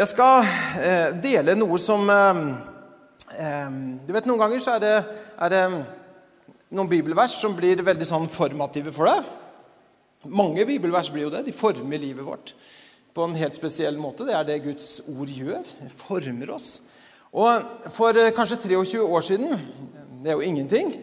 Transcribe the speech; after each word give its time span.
Jeg 0.00 0.08
skal 0.08 0.46
eh, 0.80 1.10
dele 1.20 1.52
noe 1.58 1.76
som 1.76 2.06
eh, 2.08 2.38
eh, 3.36 3.72
Du 4.06 4.14
vet, 4.16 4.24
Noen 4.30 4.40
ganger 4.40 4.62
så 4.64 4.78
er 4.78 4.80
det, 4.80 4.92
er 5.36 5.52
det 5.52 5.64
noen 6.72 6.88
bibelvers 6.88 7.34
som 7.36 7.52
blir 7.52 7.82
veldig 7.84 8.06
sånn 8.08 8.24
formative 8.32 8.94
for 8.96 9.10
deg. 9.10 9.26
Mange 10.32 10.64
bibelvers 10.64 11.10
blir 11.12 11.26
jo 11.26 11.32
det. 11.34 11.42
De 11.44 11.52
former 11.52 12.00
livet 12.00 12.24
vårt 12.24 12.54
på 13.12 13.26
en 13.26 13.36
helt 13.36 13.58
spesiell 13.58 14.00
måte. 14.00 14.24
Det 14.24 14.38
er 14.38 14.46
det 14.48 14.62
Guds 14.64 14.88
ord 15.12 15.28
gjør. 15.36 15.60
Det 15.82 15.92
former 15.92 16.54
oss. 16.56 16.70
Og 17.36 17.92
for 17.92 18.16
eh, 18.16 18.32
kanskje 18.32 18.62
23 18.70 19.04
år 19.04 19.26
siden 19.26 19.52
Det 20.22 20.32
er 20.32 20.38
jo 20.38 20.48
ingenting. 20.48 20.96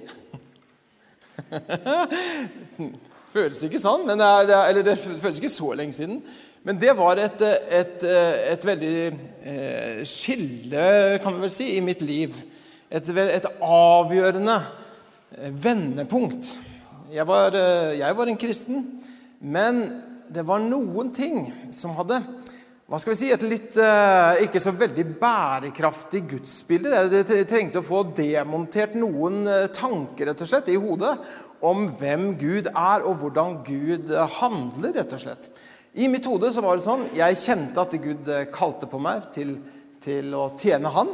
føles 3.37 3.61
ikke 3.67 3.81
sånn, 3.81 4.07
men 4.09 4.17
det 4.17 4.25
er, 4.25 4.71
eller 4.71 4.85
det 4.89 4.97
føles 4.97 5.37
ikke 5.37 5.53
så 5.53 5.75
lenge 5.77 5.93
siden. 5.93 6.17
Men 6.67 6.75
det 6.81 6.91
var 6.97 7.15
et, 7.15 7.43
et, 7.71 8.01
et 8.51 8.65
veldig 8.67 8.95
eh, 9.07 9.99
skille, 10.03 10.87
kan 11.23 11.37
vi 11.37 11.45
vel 11.45 11.51
si, 11.53 11.69
i 11.77 11.83
mitt 11.83 12.01
liv. 12.03 12.33
Et, 12.91 13.11
et 13.23 13.45
avgjørende 13.63 14.55
eh, 15.37 15.53
vendepunkt. 15.63 16.49
Jeg 17.13 17.23
var, 17.29 17.55
eh, 17.55 17.93
jeg 18.01 18.17
var 18.17 18.27
en 18.27 18.39
kristen, 18.41 18.83
men 19.47 19.79
det 20.27 20.43
var 20.43 20.59
noen 20.65 21.13
ting 21.15 21.45
som 21.71 21.95
hadde 21.95 22.19
hva 22.87 22.99
skal 22.99 23.13
vi 23.13 23.19
si, 23.19 23.29
et 23.35 23.41
litt 23.43 23.73
ikke 24.45 24.61
så 24.63 24.71
veldig 24.79 25.03
bærekraftig 25.19 26.21
gudsbilde. 26.31 26.93
Jeg 27.19 27.47
trengte 27.49 27.81
å 27.81 27.83
få 27.83 28.05
demontert 28.15 28.95
noen 28.95 29.41
tanker 29.75 30.29
rett 30.29 30.43
og 30.43 30.47
slett, 30.47 30.69
i 30.71 30.79
hodet 30.79 31.11
om 31.67 31.89
hvem 31.99 32.29
Gud 32.39 32.69
er, 32.71 33.03
og 33.03 33.19
hvordan 33.19 33.57
Gud 33.67 34.13
handler. 34.37 34.95
rett 35.01 35.17
og 35.19 35.23
slett. 35.25 35.49
I 35.97 36.07
mitt 36.07 36.25
hode 36.29 36.51
så 36.53 36.61
var 36.61 36.77
det 36.77 36.85
sånn 36.85 37.07
Jeg 37.17 37.39
kjente 37.41 37.81
at 37.81 37.93
Gud 37.97 38.29
eh, 38.29 38.47
kalte 38.53 38.89
på 38.89 38.99
meg 39.01 39.31
til, 39.33 39.55
til 40.03 40.33
å 40.37 40.51
tjene 40.53 40.91
Han. 40.93 41.09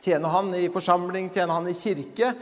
Tjene 0.00 0.32
Han 0.32 0.50
i 0.56 0.66
forsamling, 0.72 1.30
tjene 1.32 1.56
Han 1.56 1.68
i 1.70 1.76
kirke. 1.76 2.34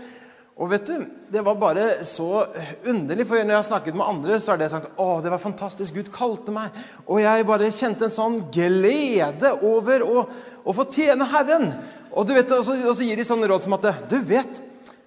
Og 0.58 0.72
vet 0.72 0.88
du, 0.90 0.96
Det 1.30 1.44
var 1.46 1.54
bare 1.60 1.86
så 2.06 2.42
underlig, 2.90 3.28
for 3.28 3.38
når 3.38 3.54
jeg 3.54 3.60
har 3.60 3.68
snakket 3.68 3.98
med 4.00 4.08
andre, 4.08 4.40
så 4.42 4.52
har 4.52 4.58
det 4.58 4.70
sagt 4.72 4.98
å, 4.98 5.20
det 5.22 5.30
var 5.30 5.42
fantastisk, 5.42 6.00
Gud 6.00 6.10
kalte 6.14 6.54
meg. 6.54 6.74
Og 7.06 7.22
jeg 7.22 7.46
bare 7.46 7.70
kjente 7.70 8.08
en 8.08 8.14
sånn 8.14 8.40
glede 8.50 9.54
over 9.68 10.02
å, 10.02 10.24
å 10.66 10.74
få 10.74 10.88
tjene 10.90 11.28
Herren. 11.30 11.70
Og, 12.10 12.26
du 12.26 12.34
vet, 12.34 12.50
og, 12.50 12.66
så, 12.66 12.74
og 12.82 12.98
så 12.98 13.06
gir 13.06 13.20
de 13.20 13.28
sånne 13.28 13.46
råd 13.46 13.68
som 13.68 13.78
at 13.78 13.86
du 14.10 14.18
vet, 14.26 14.58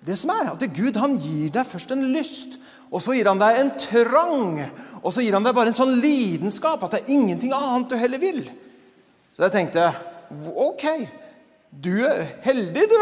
det 0.07 0.15
som 0.17 0.31
er, 0.33 0.53
at 0.53 0.63
Gud 0.71 0.95
han 0.97 1.19
gir 1.19 1.51
deg 1.51 1.67
først 1.67 1.91
en 1.91 2.07
lyst. 2.15 2.55
Og 2.91 2.99
så 2.99 3.15
gir 3.15 3.29
han 3.29 3.39
deg 3.39 3.59
en 3.61 3.71
trang, 3.79 4.59
og 4.99 5.13
så 5.13 5.23
gir 5.23 5.35
han 5.37 5.45
deg 5.47 5.55
bare 5.55 5.71
en 5.71 5.77
sånn 5.77 5.93
lidenskap 6.03 6.81
at 6.83 6.91
det 6.97 6.99
er 7.03 7.13
ingenting 7.15 7.53
annet 7.55 7.89
du 7.89 7.95
heller 7.99 8.19
vil. 8.21 8.41
Så 9.31 9.45
jeg 9.45 9.53
tenkte 9.55 9.85
ok, 10.59 10.85
du 11.71 12.03
er 12.03 12.25
heldig, 12.43 12.83
du. 12.91 12.97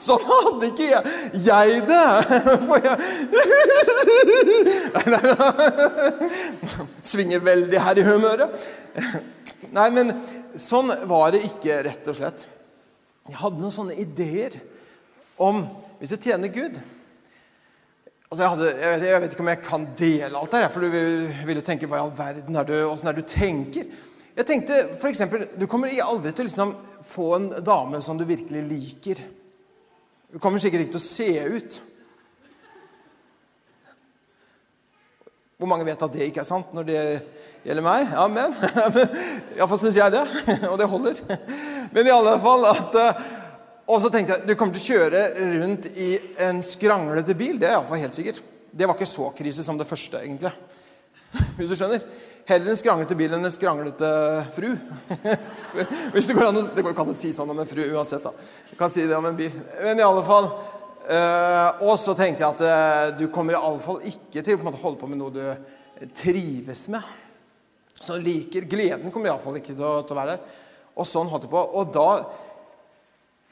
Sånn 0.00 0.22
hadde 0.24 0.70
ikke 0.70 0.86
jeg, 0.88 1.02
jeg 1.44 1.82
det. 1.88 2.08
Svinger 7.10 7.40
veldig 7.44 7.80
her 7.84 8.00
i 8.00 8.04
humøret. 8.06 8.66
Nei, 9.76 9.88
men 9.92 10.12
sånn 10.56 10.88
var 11.08 11.32
det 11.34 11.44
ikke, 11.48 11.82
rett 11.88 12.08
og 12.08 12.16
slett. 12.16 12.46
Jeg 13.28 13.40
hadde 13.40 13.60
noen 13.60 13.74
sånne 13.74 13.96
ideer 14.00 14.52
om 15.42 15.64
Hvis 15.98 16.12
jeg 16.14 16.22
tjener 16.28 16.52
Gud 16.52 16.76
Altså 18.36 18.44
jeg, 18.44 18.50
hadde, 18.52 18.80
jeg, 18.84 18.88
vet, 19.00 19.08
jeg, 19.08 19.20
vet, 19.22 19.32
ikke 19.32 19.42
om 19.44 19.48
jeg 19.48 19.58
kan 19.64 19.84
dele 19.96 20.40
alt 20.42 20.52
der, 20.52 20.66
for 20.68 20.84
du 20.84 20.90
vil 20.92 21.56
jo 21.56 21.62
tenke 21.64 21.88
hva 21.88 21.96
i 21.96 22.02
all 22.04 22.10
verden 22.12 22.58
er 22.60 22.66
du, 22.68 22.74
åssen 22.84 23.08
er 23.08 23.16
du 23.16 23.22
tenker? 23.24 23.86
Jeg 24.36 24.44
tenkte 24.44 24.76
eksempel, 25.08 25.46
Du 25.56 25.64
kommer 25.64 25.88
aldri 26.04 26.34
til 26.36 26.44
å 26.44 26.48
liksom 26.50 26.74
få 27.06 27.30
en 27.38 27.46
dame 27.64 28.02
som 28.04 28.20
du 28.20 28.26
virkelig 28.28 28.60
liker. 28.68 29.22
Du 30.28 30.36
kommer 30.36 30.60
sikkert 30.60 30.84
ikke 30.84 30.98
til 30.98 31.00
å 31.00 31.06
se 31.06 31.30
ut. 31.56 31.78
Hvor 35.56 35.72
mange 35.72 35.88
vet 35.88 36.04
at 36.04 36.12
det 36.12 36.28
ikke 36.28 36.44
er 36.44 36.50
sant 36.50 36.76
når 36.76 36.90
det 36.90 37.00
gjelder 37.64 37.88
meg? 37.88 38.12
Amen. 38.20 38.52
men 38.98 39.16
Iallfall 39.56 39.80
syns 39.80 39.96
jeg 39.96 40.12
det, 40.12 40.26
og 40.74 40.76
det 40.76 40.92
holder. 40.92 41.24
Men 41.96 42.04
i 42.04 42.12
alle 42.12 42.36
fall 42.42 42.64
at 42.68 42.96
og 43.86 44.00
så 44.02 44.10
tenkte 44.10 44.34
jeg 44.34 44.48
du 44.48 44.56
kommer 44.58 44.74
til 44.74 44.82
å 44.82 44.96
kjøre 44.96 45.20
rundt 45.60 45.86
i 45.94 46.12
en 46.42 46.58
skranglete 46.64 47.36
bil. 47.38 47.58
Det 47.60 47.68
er 47.68 47.76
iallfall 47.76 48.02
helt 48.02 48.16
sikkert. 48.18 48.40
Det 48.76 48.86
var 48.86 48.98
ikke 48.98 49.08
så 49.08 49.28
krise 49.36 49.62
som 49.64 49.78
det 49.78 49.86
første, 49.88 50.18
egentlig. 50.24 50.50
Hvis 51.58 51.70
du 51.70 51.76
skjønner. 51.78 52.02
Heller 52.46 52.70
en 52.70 52.78
skranglete 52.78 53.16
bil 53.18 53.32
enn 53.34 53.46
en 53.46 53.54
skranglete 53.54 54.08
fru. 54.54 54.68
Hvis 56.14 56.28
Det 56.28 56.36
går 56.36 56.48
an 56.48 56.58
å, 56.60 56.64
det 56.74 56.82
går 56.82 56.94
ikke 56.94 57.06
an 57.06 57.12
å 57.14 57.16
si 57.16 57.32
sånn 57.34 57.50
om 57.50 57.62
en 57.62 57.68
fru 57.70 57.82
uansett. 57.84 58.26
da. 58.26 58.32
Du 58.70 58.76
kan 58.78 58.90
si 58.92 59.06
det 59.06 59.16
om 59.16 59.26
en 59.26 59.38
bil. 59.38 59.54
Men 59.82 59.98
i 59.98 60.06
alle 60.06 60.22
fall 60.26 60.46
øh, 60.46 61.82
Og 61.88 61.96
så 62.00 62.14
tenkte 62.18 62.44
jeg 62.44 62.54
at 62.54 62.62
øh, 62.66 63.14
du 63.18 63.26
kommer 63.34 63.56
i 63.56 63.60
alle 63.60 63.82
fall 63.82 63.98
ikke 64.06 64.42
til 64.46 64.58
å 64.58 64.74
holde 64.78 64.98
på 65.00 65.10
med 65.10 65.20
noe 65.22 65.34
du 65.34 66.10
trives 66.14 66.86
med. 66.94 67.14
Så 67.96 68.18
liker, 68.22 68.66
Gleden 68.70 69.10
kommer 69.10 69.32
iallfall 69.32 69.58
ikke 69.58 69.74
til 69.74 69.86
å, 69.86 70.00
til 70.06 70.14
å 70.14 70.20
være 70.20 70.36
der. 70.36 70.58
Og 70.96 71.08
sånn 71.08 71.30
holdt 71.30 71.48
jeg 71.48 71.54
på. 71.54 71.62
Og 71.80 71.90
da 71.94 72.08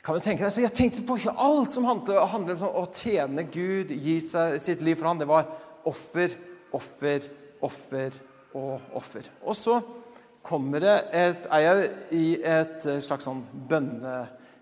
kan 0.04 0.18
du 0.18 0.20
tenke 0.20 0.44
deg, 0.44 0.52
så 0.52 0.60
Jeg 0.60 0.76
tenkte 0.76 1.02
på 1.08 1.16
alt 1.32 1.72
som 1.72 1.86
handler, 1.88 2.26
handler 2.28 2.60
om 2.60 2.80
å 2.82 2.84
tjene 2.92 3.46
Gud, 3.48 3.88
gi 3.88 4.18
seg, 4.20 4.58
sitt 4.60 4.82
liv 4.84 4.98
for 5.00 5.08
ham. 5.08 5.20
Det 5.20 5.28
var 5.28 5.48
offer, 5.88 6.34
offer, 6.76 7.24
offer 7.64 8.18
og 8.52 8.96
offer. 9.00 9.30
Og 9.48 9.56
så 9.56 9.78
kommer 10.44 10.84
det 10.84 10.96
et, 11.08 11.46
er 11.48 11.62
jeg 11.64 11.86
i 12.18 12.26
et 12.44 12.84
slags 13.00 13.24
sånn 13.24 13.40
bønne, 13.70 14.18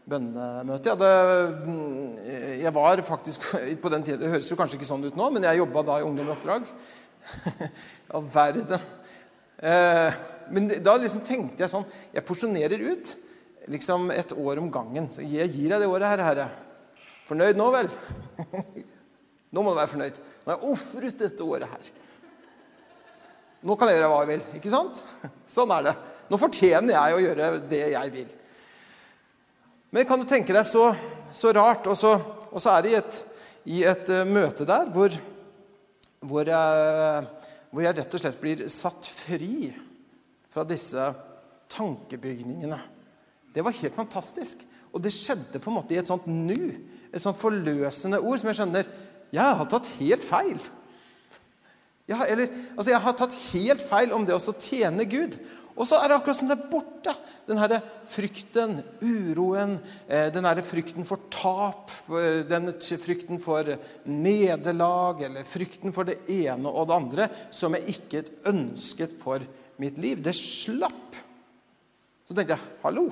bønnemøte. 0.06 0.92
Jeg, 0.92 1.00
hadde, 1.00 2.54
jeg 2.62 2.74
var 2.78 3.02
faktisk 3.06 3.48
på 3.82 3.90
den 3.90 4.06
tiden, 4.06 4.22
Det 4.22 4.30
høres 4.36 4.52
jo 4.52 4.60
kanskje 4.60 4.78
ikke 4.78 4.90
sånn 4.92 5.08
ut 5.08 5.18
nå, 5.18 5.28
men 5.34 5.48
jeg 5.48 5.58
jobba 5.58 5.82
da 5.90 5.98
i 5.98 6.06
Ungdom 6.06 6.30
i 6.30 6.34
oppdrag. 6.36 6.70
All 8.14 8.30
verden. 8.30 8.78
Eh, 9.58 10.22
men 10.54 10.70
da 10.86 10.96
liksom 10.98 11.22
tenkte 11.22 11.62
jeg 11.62 11.70
sånn 11.70 11.84
Jeg 12.10 12.24
porsjonerer 12.26 12.82
ut 12.82 13.12
liksom 13.70 14.10
et 14.14 14.32
år 14.32 14.60
om 14.62 14.70
gangen. 14.72 15.08
Så 15.10 15.24
jeg 15.26 15.50
gir 15.52 15.72
deg 15.72 15.82
det 15.82 15.90
året, 15.90 16.08
Herre. 16.10 16.28
Herre. 16.30 16.48
Fornøyd 17.28 17.58
nå, 17.58 17.68
vel? 17.74 17.90
nå 19.54 19.62
må 19.62 19.72
du 19.72 19.78
være 19.78 19.92
fornøyd. 19.92 20.22
Nå 20.42 20.52
har 20.52 20.58
jeg 20.58 20.72
ofret 20.74 21.24
dette 21.26 21.46
året 21.46 21.70
her. 21.70 21.90
Nå 23.62 23.76
kan 23.78 23.90
jeg 23.90 24.00
gjøre 24.00 24.10
hva 24.10 24.22
jeg 24.24 24.30
vil. 24.32 24.46
Ikke 24.58 24.72
sant? 24.72 25.02
Sånn 25.56 25.72
er 25.74 25.90
det. 25.90 25.96
Nå 26.32 26.38
fortjener 26.40 26.96
jeg 26.96 27.16
å 27.16 27.22
gjøre 27.22 27.50
det 27.70 27.82
jeg 27.94 28.14
vil. 28.14 28.30
Men 29.92 30.08
kan 30.08 30.22
du 30.22 30.26
tenke 30.28 30.54
deg 30.56 30.64
så, 30.64 30.86
så 31.36 31.50
rart 31.52 31.84
Og 31.90 31.96
så, 31.98 32.14
og 32.48 32.62
så 32.62 32.70
er 32.72 32.84
det 32.84 32.92
i 32.92 32.96
et, 32.96 33.18
i 33.76 33.82
et 33.84 34.12
uh, 34.12 34.22
møte 34.24 34.64
der 34.64 34.88
hvor, 34.94 35.12
hvor, 36.24 36.48
jeg, 36.48 37.26
hvor 37.70 37.84
jeg 37.84 37.98
rett 37.98 38.16
og 38.16 38.22
slett 38.22 38.40
blir 38.40 38.64
satt 38.72 39.08
fri 39.10 39.68
fra 40.52 40.64
disse 40.68 41.06
tankebygningene. 41.72 42.78
Det 43.54 43.64
var 43.64 43.76
helt 43.76 43.96
fantastisk. 43.96 44.64
Og 44.92 45.02
det 45.04 45.12
skjedde 45.14 45.60
på 45.60 45.70
en 45.70 45.78
måte 45.78 45.96
i 45.96 46.00
et 46.00 46.08
sånt 46.08 46.28
nu. 46.28 46.72
Et 47.12 47.22
sånt 47.22 47.38
forløsende 47.38 48.20
ord 48.20 48.40
som 48.40 48.48
jeg 48.50 48.60
skjønner 48.60 48.92
Jeg 49.32 49.56
har 49.58 49.68
tatt 49.68 49.88
helt 49.98 50.24
feil. 50.24 50.60
Har, 52.12 52.26
eller, 52.28 52.50
altså 52.76 52.90
jeg 52.92 53.00
har 53.00 53.14
tatt 53.16 53.36
helt 53.54 53.82
feil 53.86 54.10
om 54.12 54.26
det 54.28 54.36
å 54.36 54.54
tjene 54.60 55.06
Gud. 55.08 55.38
Og 55.72 55.86
så 55.88 55.96
er 55.96 56.10
det 56.10 56.18
akkurat 56.18 56.36
som 56.36 56.50
det 56.50 56.58
er 56.58 56.68
borte. 56.68 57.14
Den 57.48 57.58
herre 57.58 57.78
frykten, 58.08 58.74
uroen, 59.00 59.78
eh, 60.06 60.28
den 60.34 60.44
herre 60.44 60.64
frykten 60.66 61.06
for 61.08 61.24
tap, 61.32 61.90
den 62.50 62.68
frykten 63.00 63.40
for 63.40 63.72
nederlag, 64.04 65.24
eller 65.24 65.48
frykten 65.48 65.96
for 65.96 66.08
det 66.08 66.20
ene 66.28 66.68
og 66.68 66.90
det 66.90 66.98
andre, 66.98 67.28
som 67.50 67.74
jeg 67.78 67.96
ikke 67.96 68.24
ønsket 68.52 69.16
for 69.22 69.40
mitt 69.80 69.96
liv. 69.98 70.20
Det 70.22 70.36
slapp. 70.36 71.16
Så 72.22 72.36
tenkte 72.36 72.58
jeg 72.58 72.68
hallo, 72.84 73.08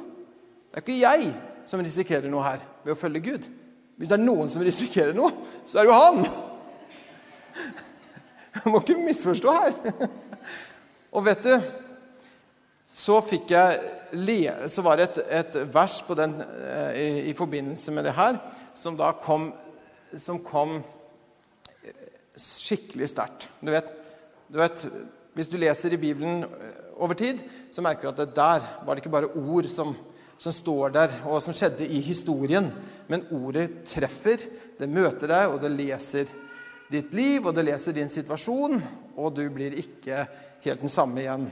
det 0.71 0.79
er 0.79 0.85
ikke 0.85 1.01
jeg 1.01 1.31
som 1.67 1.83
risikerer 1.83 2.31
noe 2.31 2.45
her 2.47 2.63
ved 2.85 2.95
å 2.95 2.99
følge 2.99 3.25
Gud. 3.25 3.47
Hvis 3.99 4.09
det 4.09 4.17
er 4.17 4.23
noen 4.23 4.49
som 4.49 4.63
risikerer 4.63 5.17
noe, 5.17 5.33
så 5.67 5.81
er 5.81 5.87
det 5.87 5.91
jo 5.91 5.99
han. 5.99 6.21
Jeg 8.55 8.73
må 8.73 8.81
ikke 8.81 9.03
misforstå 9.03 9.53
her. 9.55 9.77
Og 11.15 11.25
vet 11.27 11.43
du 11.47 11.53
Så 12.91 13.21
jeg 13.51 14.71
så 14.71 14.83
var 14.83 14.99
det 14.99 15.05
et, 15.09 15.19
et 15.39 15.59
vers 15.75 16.01
den, 16.19 16.33
eh, 16.43 16.91
i, 16.99 17.09
i, 17.31 17.35
forbindelse 17.35 17.93
med 17.95 18.05
det 18.05 18.17
her 18.17 18.39
som 18.75 18.97
da 18.99 19.13
kom, 19.13 19.53
som 20.17 20.41
kom 20.43 20.81
skikkelig 22.35 23.09
sterkt. 23.13 23.49
Du 23.61 23.71
du 24.49 24.59
vet, 24.59 24.87
Hvis 25.35 25.49
du 25.49 25.57
leser 25.57 25.95
i 25.95 25.97
Bibelen 26.03 26.43
eh, 26.43 26.81
over 26.97 27.15
tid, 27.15 27.39
så 27.71 27.83
merker 27.83 28.09
du 28.09 28.09
at 28.09 28.19
det 28.19 28.35
der 28.35 28.67
var 28.87 28.95
det 28.95 29.05
ikke 29.05 29.15
bare 29.15 29.31
ord 29.39 29.69
som 29.71 29.95
som 30.41 30.53
står 30.53 30.95
der, 30.95 31.17
og 31.29 31.43
som 31.45 31.55
skjedde 31.55 31.85
i 31.85 32.01
historien. 32.01 32.71
Men 33.13 33.27
ordet 33.37 33.83
treffer, 33.89 34.41
det 34.79 34.89
møter 34.89 35.29
deg, 35.29 35.53
og 35.53 35.61
det 35.61 35.73
leser 35.75 36.31
ditt 36.91 37.13
liv, 37.15 37.45
og 37.45 37.55
det 37.55 37.67
leser 37.69 37.97
din 37.97 38.09
situasjon, 38.11 38.81
og 39.21 39.35
du 39.37 39.45
blir 39.53 39.77
ikke 39.83 40.25
helt 40.65 40.81
den 40.81 40.93
samme 40.93 41.21
igjen. 41.21 41.45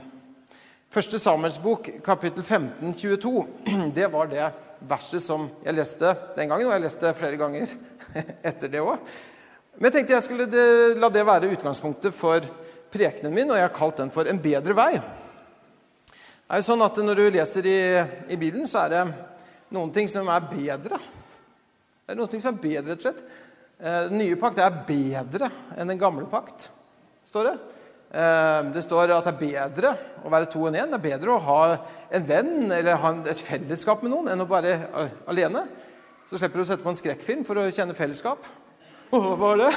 Første 0.89 1.19
Samuels 1.21 1.59
bok, 1.61 1.85
kapittel 2.01 2.41
15, 2.41 2.95
22, 2.97 3.45
det 3.97 4.09
var 4.09 4.31
det 4.31 4.49
verset 4.89 5.21
som 5.21 5.45
jeg 5.61 5.77
leste 5.77 6.15
den 6.39 6.49
gangen, 6.49 6.65
og 6.65 6.73
jeg 6.73 6.87
leste 6.87 7.13
flere 7.19 7.37
ganger 7.37 7.69
etter 8.49 8.73
det 8.73 8.81
òg. 8.81 8.97
Men 9.77 9.91
jeg 9.91 9.99
tenkte 9.99 10.17
jeg 10.17 10.25
skulle 10.25 10.65
la 10.99 11.13
det 11.13 11.27
være 11.29 11.53
utgangspunktet 11.53 12.15
for 12.15 12.41
prekenen 12.89 13.37
min, 13.37 13.53
og 13.53 13.59
jeg 13.59 13.69
har 13.69 13.77
kalt 13.77 14.01
den 14.01 14.09
for 14.11 14.25
'En 14.25 14.41
bedre 14.41 14.73
vei'. 14.73 15.18
Det 16.49 16.57
er 16.57 16.63
jo 16.63 16.65
sånn 16.65 16.81
at 16.81 16.95
Når 17.05 17.19
du 17.19 17.25
leser 17.29 17.67
i, 17.69 17.79
i 18.33 18.37
Bibelen, 18.41 18.65
så 18.65 18.87
er 18.87 18.93
det 18.95 19.01
noen 19.75 19.91
ting 19.93 20.07
som 20.09 20.25
er 20.33 20.47
bedre. 20.49 20.97
Det 20.97 22.15
er 22.15 22.17
noen 22.17 22.31
ting 22.31 22.41
som 22.41 22.55
er 22.55 22.63
bedre, 22.63 22.95
rett 22.95 23.03
og 23.03 23.05
slett. 23.05 23.19
Eh, 23.77 23.99
den 24.09 24.17
nye 24.17 24.39
pakt 24.41 24.57
er 24.57 24.79
bedre 24.87 25.51
enn 25.77 25.93
den 25.93 26.01
gamle 26.01 26.25
pakt, 26.31 26.71
står 27.29 27.51
det. 27.51 27.53
Eh, 28.17 28.71
det 28.73 28.81
står 28.81 29.13
at 29.13 29.29
det 29.29 29.35
er 29.35 29.43
bedre 29.43 29.93
å 30.25 30.33
være 30.33 30.49
to 30.49 30.65
enn 30.65 30.79
én. 30.81 30.89
Det 30.89 30.97
er 30.97 31.05
bedre 31.05 31.35
å 31.35 31.45
ha 31.51 31.61
en 32.17 32.27
venn 32.33 32.65
eller 32.65 32.97
ha 32.97 33.13
et 33.29 33.45
fellesskap 33.45 34.01
med 34.01 34.15
noen 34.15 34.33
enn 34.33 34.41
å 34.41 34.49
være 34.49 34.73
eh, 34.73 35.15
alene. 35.29 35.67
Så 36.25 36.41
slipper 36.41 36.63
du 36.63 36.65
å 36.65 36.69
sette 36.71 36.81
på 36.81 36.89
en 36.89 36.97
skrekkfilm 36.97 37.45
for 37.45 37.61
å 37.61 37.69
kjenne 37.69 37.93
fellesskap. 37.93 38.41
Hva 39.13 39.37
var 39.37 39.61
det? 39.61 39.69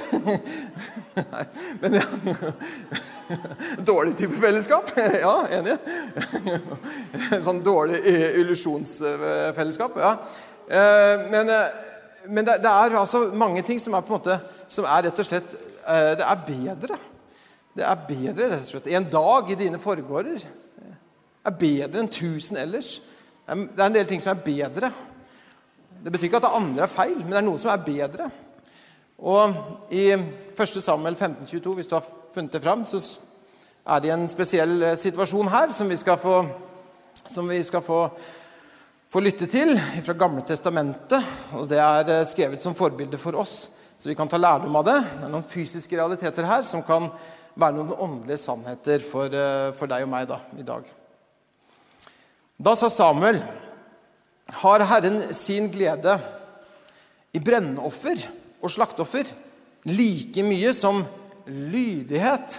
Nei, 1.36 1.48
men 1.84 2.00
ja. 2.00 2.08
Dårlig 3.90 4.16
type 4.16 4.36
fellesskap? 4.36 4.90
Ja, 5.24 5.34
enig. 5.50 5.76
Sånn 7.46 7.62
dårlig 7.64 8.00
illusjonsfellesskap. 8.40 9.96
Ja. 10.00 10.12
Eh, 10.69 11.24
men, 11.32 11.52
men 12.32 12.48
det 12.48 12.58
er 12.58 12.98
altså 12.98 13.28
mange 13.38 13.64
ting 13.66 13.80
som 13.82 13.96
er 13.96 14.04
på 14.04 14.14
en 14.14 14.20
måte 14.20 14.38
som 14.72 14.88
er 14.88 15.08
rett 15.08 15.19
og 15.20 15.26
slett 15.28 15.56
Det 15.82 16.24
er 16.24 16.44
bedre. 16.46 16.98
Det 17.72 17.84
er 17.84 18.04
bedre, 18.08 18.50
rett 18.52 18.66
og 18.66 18.70
slett. 18.70 18.92
En 18.92 19.08
dag 19.10 19.50
i 19.50 19.58
dine 19.58 19.80
forgårder 19.82 20.44
er 21.42 21.58
bedre 21.58 22.02
enn 22.02 22.12
tusen 22.12 22.60
ellers. 22.62 22.92
Det 23.46 23.80
er 23.80 23.88
en 23.88 23.96
del 23.96 24.06
ting 24.08 24.22
som 24.22 24.36
er 24.36 24.44
bedre. 24.44 24.92
Det 26.02 26.12
betyr 26.12 26.30
ikke 26.30 26.40
at 26.40 26.46
det 26.46 26.56
andre 26.58 26.86
er 26.86 26.90
feil, 26.90 27.19
men 27.19 27.30
det 27.30 27.40
er 27.40 27.46
noe 27.46 27.60
som 27.60 27.72
er 27.72 27.84
bedre. 27.86 28.28
Og 29.22 29.54
I 29.94 30.08
1. 30.10 30.82
Samuel 30.82 31.14
1522, 31.14 31.74
hvis 31.78 31.86
du 31.86 31.94
har 31.94 32.06
funnet 32.34 32.56
det 32.56 32.62
fram, 32.62 32.82
så 32.82 32.98
er 33.86 34.00
det 34.02 34.10
en 34.10 34.24
spesiell 34.30 34.80
eh, 34.82 34.96
situasjon 34.98 35.50
her 35.52 35.70
som 35.74 35.90
vi 35.90 35.98
skal 35.98 36.19
få, 36.19 36.40
vi 37.46 37.60
skal 37.62 37.84
få, 37.86 38.00
få 39.06 39.22
lytte 39.22 39.46
til 39.46 39.76
fra 39.78 40.16
Gamle 40.19 40.42
testamentet. 40.46 41.22
Og 41.54 41.70
Det 41.70 41.78
er 41.78 42.10
eh, 42.10 42.26
skrevet 42.26 42.66
som 42.66 42.74
forbilde 42.74 43.20
for 43.20 43.38
oss, 43.38 43.54
så 43.94 44.10
vi 44.10 44.19
kan 44.19 44.26
ta 44.26 44.42
lærdom 44.42 44.80
av 44.82 44.88
det. 44.90 44.98
Det 44.98 45.28
er 45.28 45.32
noen 45.36 45.46
fysiske 45.46 46.02
realiteter 46.02 46.50
her 46.50 46.66
som 46.66 46.82
kan 46.82 47.06
være 47.54 47.78
noen 47.78 47.94
åndelige 47.94 48.42
sannheter 48.42 49.06
for, 49.06 49.30
eh, 49.30 49.70
for 49.78 49.86
deg 49.86 50.02
og 50.02 50.14
meg 50.16 50.26
da, 50.34 50.42
i 50.58 50.66
dag. 50.66 50.92
Da 52.58 52.74
sa 52.74 52.90
Samuel, 52.90 53.38
har 54.66 54.82
Herren 54.90 55.28
sin 55.30 55.70
glede 55.70 56.19
i 57.32 57.38
brennoffer 57.38 58.41
og 58.62 58.70
slakteoffer 58.70 59.28
like 59.90 60.44
mye 60.46 60.72
som 60.76 61.02
lydighet 61.46 62.58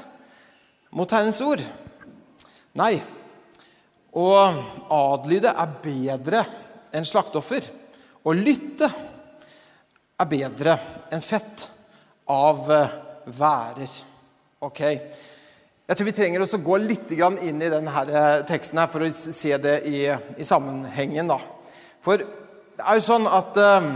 mot 0.94 1.12
Herrens 1.16 1.42
ord? 1.46 1.64
Nei. 2.78 2.98
Å 4.14 4.28
adlyde 4.94 5.50
er 5.50 5.78
bedre 5.82 6.44
enn 6.94 7.08
slakteoffer. 7.08 7.66
Å 8.24 8.34
lytte 8.38 8.90
er 10.22 10.30
bedre 10.30 10.76
enn 11.14 11.24
fett 11.24 11.68
av 12.32 12.68
eh, 12.72 12.98
værer. 13.26 13.96
Ok. 14.64 14.82
Jeg 15.84 15.98
tror 16.00 16.08
vi 16.08 16.16
trenger 16.16 16.44
også 16.44 16.62
å 16.62 16.64
gå 16.64 16.78
litt 16.80 17.12
inn 17.12 17.60
i 17.62 17.72
denne 17.72 18.04
eh, 18.08 18.44
teksten 18.48 18.80
for 18.92 19.04
å 19.04 19.10
se 19.12 19.58
det 19.60 19.76
i, 19.90 20.06
sammenhengen. 20.46 21.34
For 22.04 22.22
det 22.22 22.86
er 22.86 23.00
jo 23.00 23.04
sånn 23.04 23.28
at, 23.28 23.60
eh, 23.60 23.90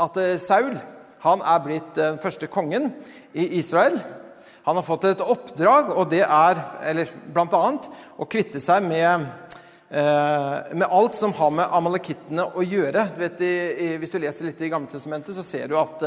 at 0.00 0.18
eh, 0.20 0.36
Saul 0.42 0.74
han 1.24 1.40
er 1.40 1.62
blitt 1.64 1.94
den 1.96 2.18
første 2.20 2.50
kongen 2.52 2.90
i 3.32 3.46
Israel. 3.58 3.96
Han 4.66 4.76
har 4.76 4.84
fått 4.84 5.06
et 5.08 5.22
oppdrag, 5.24 5.94
og 5.96 6.10
det 6.12 6.20
er 6.24 6.60
eller 6.90 7.08
annet, 7.40 7.88
å 8.20 8.26
kvitte 8.28 8.60
seg 8.60 8.84
med, 8.84 9.24
med 9.88 10.84
alt 10.84 11.16
som 11.16 11.32
har 11.36 11.54
med 11.56 11.72
amalekittene 11.80 12.44
å 12.44 12.64
gjøre. 12.64 13.06
Du 13.16 13.22
vet, 13.24 13.40
hvis 14.02 14.12
du 14.12 14.18
leser 14.20 14.50
litt 14.50 14.60
i 14.60 14.68
Gammeltestamentet, 14.72 15.32
så 15.36 15.44
ser 15.44 15.72
du 15.72 15.78
at 15.80 16.04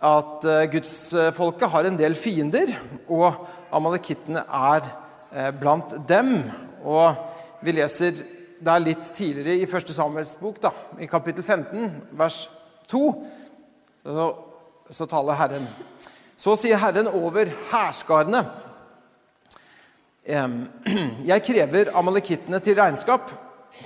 at 0.00 0.44
eh, 0.48 0.66
gudsfolket 0.72 1.68
har 1.68 1.86
en 1.86 1.98
del 1.98 2.16
fiender, 2.16 2.72
og 3.12 3.36
amalekittene 3.76 4.42
er 4.48 4.84
eh, 5.32 5.50
blant 5.52 5.92
dem. 6.08 6.32
Og 6.88 7.12
vi 7.64 7.76
leser 7.76 8.16
der 8.64 8.80
litt 8.80 9.04
tidligere 9.12 9.60
i 9.60 9.68
1. 9.68 9.92
Samuels 9.92 10.36
bok, 10.40 10.60
da, 10.64 10.72
i 11.00 11.08
kapittel 11.08 11.44
15, 11.44 12.00
vers 12.16 12.40
2, 12.90 13.02
så, 14.04 14.26
så 14.90 15.06
taler 15.10 15.38
Herren. 15.38 15.68
Så 16.40 16.56
sier 16.58 16.80
Herren 16.80 17.10
over 17.12 17.50
hærskarene. 17.70 18.42
Jeg 21.30 21.42
krever 21.46 21.94
amalekittene 21.98 22.60
til 22.62 22.78
regnskap 22.78 23.30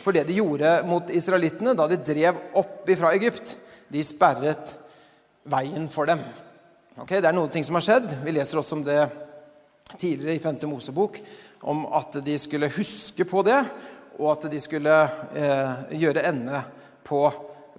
for 0.02 0.14
det 0.14 0.26
de 0.28 0.38
gjorde 0.38 0.70
mot 0.88 1.10
israelittene 1.12 1.74
da 1.76 1.86
de 1.90 2.00
drev 2.02 2.38
opp 2.58 2.88
ifra 2.90 3.12
Egypt. 3.16 3.56
De 3.92 4.02
sperret 4.04 4.74
veien 5.50 5.88
for 5.92 6.08
dem. 6.08 6.20
Okay, 6.98 7.20
det 7.20 7.30
er 7.30 7.36
noen 7.36 7.52
ting 7.52 7.64
som 7.66 7.78
har 7.78 7.84
skjedd. 7.84 8.18
Vi 8.24 8.34
leser 8.34 8.60
også 8.60 8.78
om 8.78 8.84
det 8.86 9.00
tidligere 9.98 10.36
i 10.36 10.42
5. 10.42 10.62
Mosebok. 10.70 11.18
Om 11.64 11.86
at 11.96 12.20
de 12.24 12.36
skulle 12.38 12.72
huske 12.72 13.26
på 13.28 13.42
det, 13.46 13.58
og 14.18 14.30
at 14.34 14.46
de 14.52 14.60
skulle 14.60 14.94
eh, 15.34 15.84
gjøre 15.98 16.26
ende 16.28 16.60
på, 17.06 17.20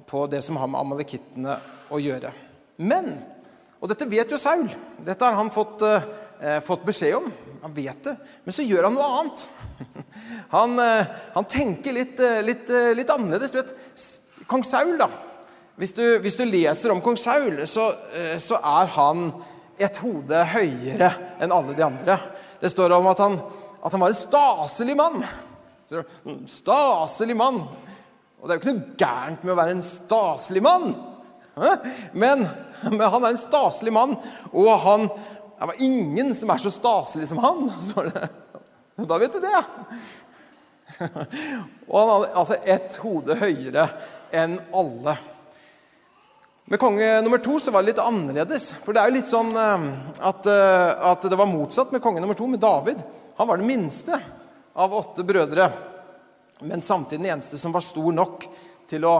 på, 0.10 0.26
det 0.32 0.42
som 0.46 0.60
har 0.62 0.70
med 0.72 0.82
amalekittene 0.82 1.58
å 1.94 2.02
gjøre. 2.02 2.34
Men 2.78 3.10
Og 3.84 3.90
dette 3.92 4.08
vet 4.10 4.32
jo 4.32 4.38
Saul. 4.40 4.64
Dette 5.06 5.26
har 5.28 5.36
han 5.38 5.52
fått, 5.54 5.84
eh, 5.84 6.60
fått 6.64 6.86
beskjed 6.88 7.18
om. 7.20 7.28
Han 7.62 7.74
vet 7.76 8.04
det. 8.04 8.16
Men 8.44 8.56
så 8.56 8.64
gjør 8.66 8.88
han 8.88 8.96
noe 8.96 9.10
annet. 9.20 9.44
Han, 10.56 10.80
eh, 10.80 11.06
han 11.34 11.46
tenker 11.50 11.94
litt, 11.94 12.20
eh, 12.20 12.42
litt, 12.42 12.70
eh, 12.70 12.94
litt 12.96 13.10
annerledes. 13.10 13.52
Du 13.52 13.58
vet, 13.60 13.74
Kong 14.48 14.64
Saul, 14.64 14.96
da 14.98 15.10
hvis 15.76 15.92
du, 15.92 16.04
hvis 16.24 16.38
du, 16.40 16.46
leser 16.48 16.94
om 16.94 17.02
kong 17.04 17.18
Saul, 17.20 17.60
så, 17.68 17.90
eh, 18.16 18.38
så, 18.40 18.60
er 18.64 18.92
han 18.96 19.26
et 19.76 19.98
hode 20.00 20.44
høyere 20.54 21.10
enn 21.44 21.52
alle 21.52 21.76
de 21.76 21.84
andre. 21.84 22.16
Det 22.62 22.72
står 22.72 22.96
om 22.96 23.10
at 23.12 23.20
han, 23.20 23.36
at 23.84 23.92
han 23.92 24.04
var 24.06 24.14
en 24.14 24.18
staselig 24.18 24.96
mann. 24.96 25.20
Staselig 26.48 27.36
mann. 27.36 27.60
Og 28.46 28.50
det 28.50 28.54
er 28.54 28.60
jo 28.60 28.62
ikke 28.62 28.74
noe 28.78 28.98
gærent 29.02 29.42
med 29.42 29.52
å 29.56 29.58
være 29.58 29.74
en 29.74 29.80
staselig 29.82 30.62
mann. 30.62 30.92
Men, 32.14 32.44
men 32.92 33.02
han 33.02 33.24
er 33.24 33.32
en 33.32 33.40
staselig 33.42 33.94
mann, 33.96 34.14
og 34.54 34.70
han 34.84 35.08
Det 35.10 35.70
var 35.72 35.82
ingen 35.82 36.30
som 36.38 36.52
er 36.54 36.62
så 36.62 36.70
staselig 36.70 37.30
som 37.32 37.40
han. 37.42 37.72
står 37.82 38.12
det. 38.14 38.28
Da 39.10 39.18
vet 39.18 39.34
du 39.34 39.40
det. 39.42 39.62
Og 41.90 41.96
han 41.98 42.12
hadde 42.12 42.28
altså 42.38 42.58
ett 42.70 42.98
hode 43.02 43.40
høyere 43.40 43.88
enn 44.36 44.60
alle. 44.76 45.16
Med 46.70 46.82
konge 46.84 47.08
nummer 47.26 47.42
to 47.42 47.58
så 47.64 47.74
var 47.74 47.82
det 47.82 47.96
litt 47.96 48.04
annerledes. 48.04 48.68
For 48.84 48.94
det 48.94 49.02
er 49.02 49.10
jo 49.10 49.18
litt 49.18 49.32
sånn 49.32 49.56
eh, 49.58 49.90
at, 50.28 50.52
eh, 50.52 51.10
at, 51.16 51.26
det 51.32 51.40
var 51.40 51.50
motsatt 51.50 51.96
med 51.96 52.04
konge 52.04 52.22
nummer 52.22 52.38
to, 52.38 52.52
med 52.52 52.62
David. 52.62 53.02
Han 53.40 53.50
var 53.50 53.64
den 53.64 53.72
minste 53.72 54.20
av 54.76 54.94
åtte 54.94 55.26
brødre, 55.26 55.72
men 56.60 56.82
samtidig 56.82 57.24
den 57.24 57.32
eneste 57.34 57.58
som 57.58 57.74
var 57.76 57.84
stor 57.84 58.12
nok 58.16 58.46
til 58.88 59.06
å 59.08 59.16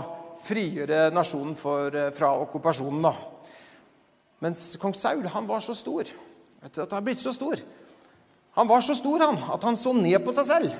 frigjøre 0.46 1.10
nasjonen 1.14 1.56
for, 1.58 1.96
eh, 1.96 2.12
fra 2.12 2.32
okkupasjonen. 2.46 3.14
Mens 4.40 4.76
kong 4.78 4.94
Saul 4.94 5.26
han 5.28 5.48
var 5.48 5.60
så 5.60 5.74
stor. 5.76 6.04
Vet 6.62 6.74
du, 6.74 6.82
at 6.82 6.90
han 6.92 7.02
har 7.02 7.06
blitt 7.06 7.20
så 7.20 7.34
stor. 7.34 7.56
Han 8.56 8.68
var 8.68 8.82
så 8.82 8.96
stor 8.96 9.20
han, 9.20 9.38
at 9.54 9.64
han 9.64 9.78
så 9.78 9.94
ned 9.94 10.20
på 10.24 10.34
seg 10.34 10.46
selv. 10.46 10.76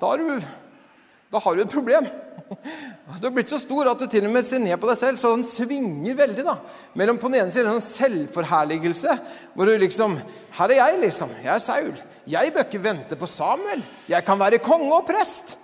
Da 0.00 0.06
har 0.12 0.18
du, 0.18 0.42
da 1.32 1.38
har 1.38 1.54
du 1.54 1.62
et 1.62 1.78
problem. 1.78 2.06
Du 3.20 3.26
har 3.28 3.32
blitt 3.32 3.48
så 3.48 3.58
stor 3.60 3.86
at 3.88 4.00
du 4.00 4.06
til 4.10 4.24
og 4.26 4.32
med 4.32 4.44
ser 4.44 4.58
ned 4.58 4.76
på 4.80 4.88
deg 4.88 4.96
selv, 4.98 5.18
så 5.20 5.30
den 5.36 5.44
svinger 5.44 6.16
veldig. 6.16 6.42
da. 6.44 6.56
Mellom 6.98 7.18
på 7.20 7.28
den 7.28 7.42
ene 7.42 7.52
siden 7.52 7.70
en 7.70 7.80
selvforherligelse, 7.80 9.12
hvor 9.54 9.68
du 9.68 9.76
liksom 9.78 10.16
Her 10.56 10.70
er 10.72 10.74
jeg, 10.74 10.98
liksom. 11.00 11.30
Jeg 11.42 11.54
er 11.54 11.62
Saul. 11.62 11.94
Jeg 12.30 12.52
bør 12.54 12.64
ikke 12.64 12.82
vente 12.84 13.16
på 13.20 13.26
Samuel. 13.28 13.82
Jeg 14.08 14.24
kan 14.24 14.40
være 14.40 14.62
konge 14.64 14.92
og 14.94 15.06
prest. 15.08 15.58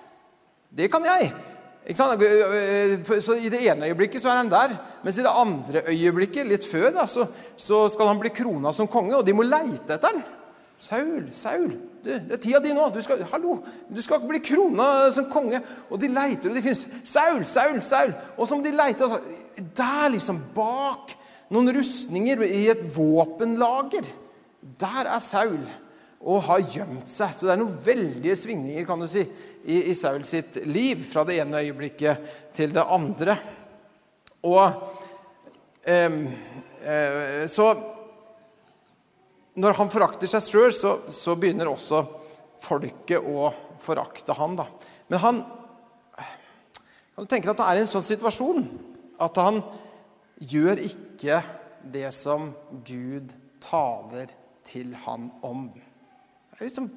Det 0.77 0.91
kan 0.93 1.05
jeg. 1.05 1.33
Så 1.97 3.35
I 3.41 3.49
det 3.49 3.63
ene 3.67 3.89
øyeblikket 3.89 4.23
så 4.23 4.29
er 4.29 4.43
han 4.43 4.51
der, 4.51 4.75
mens 5.05 5.19
i 5.19 5.25
det 5.25 5.33
andre 5.33 5.83
øyeblikket, 5.89 6.47
litt 6.47 6.67
før, 6.69 6.91
da, 6.95 7.07
så, 7.09 7.25
så 7.57 7.89
skal 7.89 8.13
han 8.13 8.21
bli 8.21 8.31
krona 8.35 8.73
som 8.73 8.89
konge, 8.91 9.17
og 9.17 9.25
de 9.27 9.35
må 9.35 9.47
leite 9.47 9.97
etter 9.97 10.13
han. 10.13 10.21
Saul, 10.81 11.27
Saul, 11.37 11.73
du, 12.01 12.09
det 12.09 12.37
er 12.37 12.41
tida 12.41 12.61
di 12.65 12.71
nå. 12.73 12.87
Du 12.95 13.03
skal, 13.05 13.21
hallo, 13.33 13.59
du 13.93 13.99
skal 14.01 14.17
ikke 14.17 14.31
bli 14.31 14.41
krona 14.45 14.87
som 15.13 15.27
konge. 15.33 15.61
Og 15.93 16.01
de 16.01 16.09
leiter, 16.09 16.49
og 16.49 16.57
de 16.57 16.63
finnes 16.65 16.87
Saul, 17.05 17.43
Saul, 17.45 17.83
Saul. 17.85 18.15
Og 18.39 18.49
så 18.49 18.57
må 18.57 18.65
de 18.65 18.73
leite. 18.73 19.09
Der, 19.77 20.07
liksom, 20.15 20.39
bak 20.57 21.13
noen 21.53 21.69
rustninger 21.77 22.47
i 22.47 22.63
et 22.73 22.81
våpenlager, 22.95 24.09
der 24.81 25.13
er 25.13 25.21
Saul. 25.21 25.61
Og 26.21 26.43
har 26.45 26.65
gjemt 26.69 27.09
seg. 27.09 27.33
Så 27.33 27.47
det 27.47 27.55
er 27.55 27.61
noen 27.63 27.79
veldige 27.85 28.37
svingninger 28.37 28.87
kan 28.89 29.01
du 29.01 29.09
si, 29.09 29.23
i, 29.65 29.87
i 29.91 29.95
Saul 29.97 30.25
sitt 30.29 30.61
liv 30.69 31.01
fra 31.05 31.25
det 31.29 31.39
ene 31.41 31.63
øyeblikket 31.65 32.35
til 32.57 32.75
det 32.77 32.85
andre. 32.85 33.37
Og 34.49 34.65
eh, 35.85 36.21
eh, 36.85 37.47
Så 37.49 37.71
når 39.61 39.77
han 39.81 39.93
forakter 39.93 40.31
seg 40.31 40.45
sjøl, 40.45 40.73
så, 40.77 40.95
så, 41.11 41.35
begynner 41.37 41.69
også 41.69 42.05
folket 42.61 43.25
å 43.25 43.51
forakte 43.81 44.37
han. 44.37 44.57
Da. 44.61 44.69
Men 45.11 45.25
han 45.25 45.41
kan 47.15 47.27
du 47.27 47.29
tenke 47.29 47.49
deg 47.49 47.57
at 47.57 47.65
han 47.65 47.73
er 47.75 47.81
i 47.81 47.85
en 47.85 47.91
sånn 47.91 48.07
situasjon 48.07 48.63
at 49.21 49.41
han 49.43 49.59
gjør 50.41 50.81
ikke 50.87 51.41
det 51.93 52.09
som 52.17 52.47
Gud 52.87 53.35
taler 53.61 54.31
til 54.65 54.95
han 55.05 55.29
om. 55.45 55.67
Liksom 56.61 56.91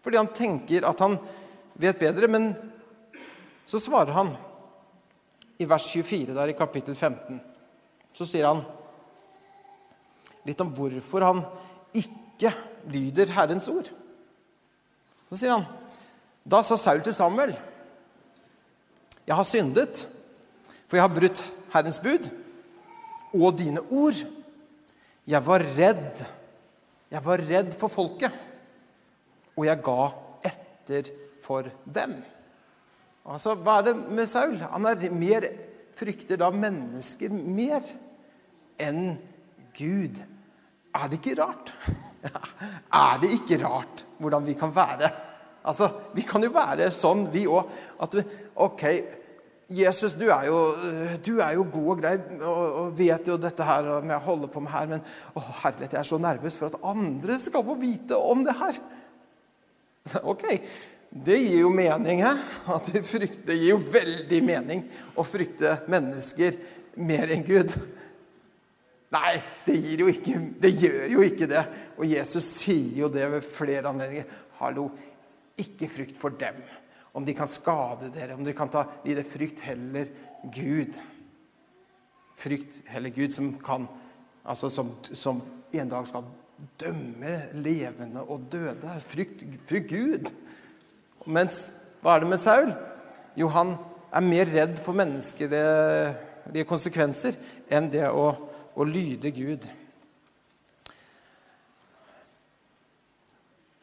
fordi 0.00 0.16
han 0.16 0.30
tenker 0.32 0.86
at 0.88 1.00
han 1.04 1.16
vet 1.80 1.98
bedre, 2.00 2.28
men 2.28 2.50
så 3.68 3.80
svarer 3.80 4.14
han 4.16 4.30
i 5.60 5.66
vers 5.68 5.90
24 5.92 6.34
der 6.34 6.52
i 6.52 6.56
kapittel 6.56 6.96
15. 6.96 7.40
Så 8.16 8.26
sier 8.26 8.48
han 8.48 8.62
litt 10.48 10.60
om 10.64 10.72
hvorfor 10.74 11.26
han 11.28 11.42
ikke 11.96 12.52
lyder 12.90 13.32
Herrens 13.36 13.68
ord. 13.72 13.90
Så 15.28 15.42
sier 15.42 15.58
han 15.58 15.68
Da 16.50 16.62
sa 16.64 16.78
Saul 16.80 17.02
til 17.04 17.14
Samuel, 17.14 17.52
'Jeg 19.26 19.36
har 19.36 19.44
syndet, 19.44 20.08
for 20.88 20.96
jeg 20.96 21.04
har 21.04 21.14
brutt 21.14 21.42
Herrens 21.74 21.98
bud 22.00 22.30
og 23.34 23.58
dine 23.58 23.80
ord.' 23.80 24.24
'Jeg 25.26 25.46
var 25.46 25.60
redd. 25.76 26.24
Jeg 27.10 27.24
var 27.24 27.38
redd 27.38 27.76
for 27.78 27.88
folket, 27.88 28.32
og 29.56 29.66
jeg 29.66 29.82
ga 29.86 30.10
etter 30.50 31.10
for 31.42 31.66
dem.' 31.84 32.20
Altså, 33.30 33.54
Hva 33.54 33.78
er 33.78 33.90
det 33.90 33.96
med 34.10 34.26
Saul? 34.26 34.56
Han 34.72 34.86
er 34.86 35.10
mer, 35.12 35.46
frykter 35.94 36.40
da 36.40 36.48
mennesker 36.50 37.30
mer 37.30 37.84
enn 38.80 39.18
Gud. 39.76 40.22
Er 40.96 41.08
det 41.10 41.20
ikke 41.20 41.36
rart? 41.42 41.74
er 43.04 43.20
det 43.22 43.32
ikke 43.36 43.60
rart 43.62 44.04
hvordan 44.18 44.46
vi 44.46 44.56
kan 44.58 44.72
være? 44.74 45.10
Altså, 45.64 45.90
Vi 46.14 46.24
kan 46.26 46.42
jo 46.42 46.50
være 46.54 46.90
sånn, 46.90 47.28
vi 47.32 47.44
òg. 47.46 47.68
At 48.00 48.16
vi, 48.16 48.24
OK, 48.64 48.84
Jesus, 49.70 50.16
du 50.18 50.26
er, 50.32 50.48
jo, 50.48 50.56
du 51.22 51.36
er 51.38 51.52
jo 51.54 51.66
god 51.70 51.90
og 51.92 52.00
grei 52.00 52.16
og, 52.40 52.62
og, 52.80 52.86
vet 52.98 53.28
jo 53.30 53.36
dette 53.38 53.62
her 53.62 53.86
og 53.86 54.08
jeg 54.08 54.24
holder 54.24 54.50
på 54.50 54.62
med 54.64 54.72
her, 54.74 54.88
men 54.90 55.04
å, 55.38 55.42
herlighet, 55.60 55.92
jeg 55.94 56.00
er 56.00 56.08
så 56.08 56.18
nervøs 56.18 56.56
for 56.58 56.72
at 56.72 56.88
andre 56.90 57.36
skal 57.38 57.62
få 57.68 57.76
vite 57.78 58.18
om 58.18 58.42
det 58.42 58.56
her. 58.58 58.80
Ok, 60.22 60.44
det 61.10 61.38
gir 61.38 61.60
jo 61.60 61.70
mening, 61.74 62.22
hæ? 62.24 62.34
At 62.74 62.90
vi 62.94 63.02
frykter, 63.04 63.54
gir 63.54 63.74
jo 63.74 63.80
veldig 63.82 64.42
mening 64.46 64.84
å 65.18 65.24
frykte 65.26 65.80
mennesker 65.90 66.56
mer 67.02 67.32
enn 67.34 67.44
Gud. 67.46 67.74
Nei, 69.10 69.34
det, 69.66 69.74
jo 69.98 70.06
ikke, 70.10 70.36
det, 70.62 70.70
gjør 70.78 71.14
jo 71.16 71.24
ikke 71.26 71.48
det. 71.50 71.64
Og 71.98 72.06
Jesus 72.06 72.46
sier 72.62 73.00
jo 73.02 73.10
det 73.10 73.26
ved 73.32 73.42
flere 73.42 73.90
anledninger. 73.90 74.28
Hallo, 74.60 74.86
ikke 75.58 75.90
frykt 75.90 76.20
for 76.20 76.36
dem. 76.38 76.60
Om 77.18 77.26
de 77.26 77.34
kan 77.34 77.50
skade 77.50 78.12
dere, 78.14 78.36
om 78.38 78.46
de 78.46 78.54
kan 78.54 78.70
ta 78.70 78.84
lide 79.02 79.26
frykt, 79.26 79.64
heller 79.66 80.06
Gud. 80.54 80.94
Frykt 82.38 82.84
heller 82.94 83.12
Gud, 83.14 83.34
som 83.34 83.52
kan 83.60 83.90
Altså 84.40 84.70
som, 84.72 84.88
som 85.02 85.36
en 85.76 85.90
dag 85.92 86.06
skal 86.08 86.24
dømme 86.80 87.36
levende 87.64 88.24
og 88.24 88.46
døde. 88.52 88.92
Frykt, 89.04 89.44
frykt 89.66 89.90
Gud. 89.92 90.30
Mens 91.26 91.62
hva 92.00 92.16
er 92.16 92.24
det 92.24 92.30
med 92.30 92.42
Saul? 92.42 92.70
Jo, 93.36 93.48
han 93.52 93.74
er 94.12 94.26
mer 94.26 94.48
redd 94.50 94.78
for 94.82 94.96
menneskelige 94.96 96.64
konsekvenser 96.68 97.36
enn 97.70 97.90
det 97.92 98.08
å 98.08 98.30
å 98.80 98.86
lyde 98.86 99.32
Gud. 99.34 99.66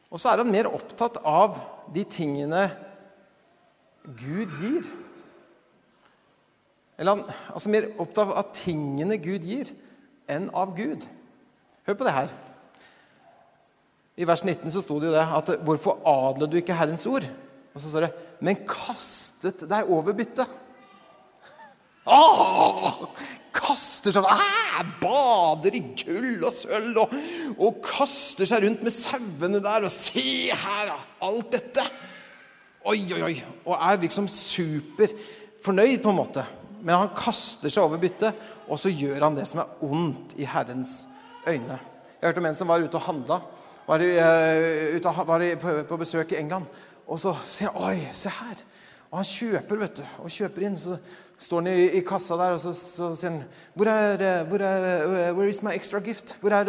Og 0.08 0.22
så 0.22 0.32
er 0.32 0.42
han 0.42 0.54
mer 0.54 0.70
opptatt 0.72 1.20
av 1.28 1.60
de 1.94 2.04
tingene 2.08 2.64
Gud 4.08 4.54
gir. 4.62 4.88
Eller 6.98 7.18
han 7.18 7.26
altså 7.54 7.74
mer 7.74 7.90
opptatt 8.02 8.32
av 8.32 8.54
tingene 8.56 9.20
Gud 9.22 9.46
gir, 9.46 9.70
enn 10.32 10.48
av 10.56 10.74
Gud. 10.78 11.04
Hør 11.86 12.00
på 12.00 12.08
det 12.08 12.16
her. 12.16 12.32
I 14.18 14.26
vers 14.26 14.44
19 14.44 14.72
så 14.74 14.82
sto 14.82 15.00
det 15.00 15.12
jo 15.12 15.14
det 15.14 15.26
at 15.40 15.50
'Hvorfor 15.62 16.02
adler 16.06 16.48
du 16.48 16.58
ikke 16.58 16.74
Herrens 16.74 17.06
ord?' 17.06 17.30
Og 17.74 17.82
så 17.82 17.90
står 17.90 18.00
det 18.00 18.12
'Men 18.42 18.56
kastet 18.68 19.70
deg 19.70 19.90
over 19.90 20.14
byttet'. 20.14 20.50
Åh! 22.08 23.08
kaster 23.68 24.14
seg 24.16 24.28
ah, 24.30 24.84
Bader 25.02 25.76
i 25.78 25.82
gull 26.00 26.44
og 26.46 26.54
sølv 26.54 27.02
og, 27.02 27.16
og, 27.58 27.80
kaster 27.86 28.48
seg 28.50 28.64
rundt 28.66 28.84
med 28.86 28.96
sauene 28.96 29.62
der. 29.64 29.88
Og 29.88 29.92
se 29.94 30.54
her, 30.54 30.94
alt 31.28 31.52
dette! 31.54 31.86
Oi, 32.88 33.02
oi, 33.18 33.22
oi. 33.28 33.34
Og 33.66 33.76
er 33.76 34.00
liksom 34.00 34.30
superfornøyd, 34.32 36.00
på 36.04 36.14
en 36.14 36.20
måte. 36.22 36.46
Men 36.80 37.02
han 37.02 37.14
kaster 37.18 37.72
seg 37.74 37.84
over 37.84 38.00
byttet, 38.00 38.46
og 38.68 38.80
så 38.80 38.92
gjør 38.94 39.26
han 39.26 39.36
det 39.36 39.48
som 39.50 39.64
er 39.64 39.84
ondt 39.88 40.38
i 40.40 40.48
Herrens 40.48 41.00
øyne. 41.48 41.80
Jeg 42.18 42.30
hørte 42.30 42.44
om 42.44 42.50
en 42.50 42.60
som 42.60 42.72
var 42.72 42.84
ute 42.84 43.00
og 43.00 43.08
handla. 43.10 43.42
Var, 43.88 44.04
uh, 44.04 45.28
var 45.28 45.46
på, 45.62 45.84
på 45.88 45.98
besøk 45.98 46.32
i 46.32 46.42
England. 46.42 46.66
Og 47.08 47.20
så 47.20 47.34
ser 47.44 47.72
han 47.72 47.88
Oi, 47.88 48.10
se 48.14 48.30
her! 48.30 48.66
Og 49.12 49.22
han 49.22 49.28
kjøper, 49.28 49.80
vet 49.80 50.02
du. 50.02 50.04
Og 50.24 50.32
kjøper 50.32 50.66
inn. 50.68 50.76
Så 50.78 50.98
står 51.40 51.62
han 51.62 51.70
i, 51.72 51.86
i 52.00 52.04
kassa 52.06 52.36
der, 52.40 52.56
og 52.58 52.60
så, 52.60 52.74
så 52.76 53.14
sier 53.16 53.32
han 53.32 53.44
hvor 53.78 53.88
er, 53.88 54.44
hvor 54.50 54.64
er, 54.66 55.32
Where 55.38 55.50
is 55.50 55.62
my 55.64 55.72
extra 55.78 56.02
gift? 56.04 56.36
Hvor 56.42 56.52
er 56.52 56.68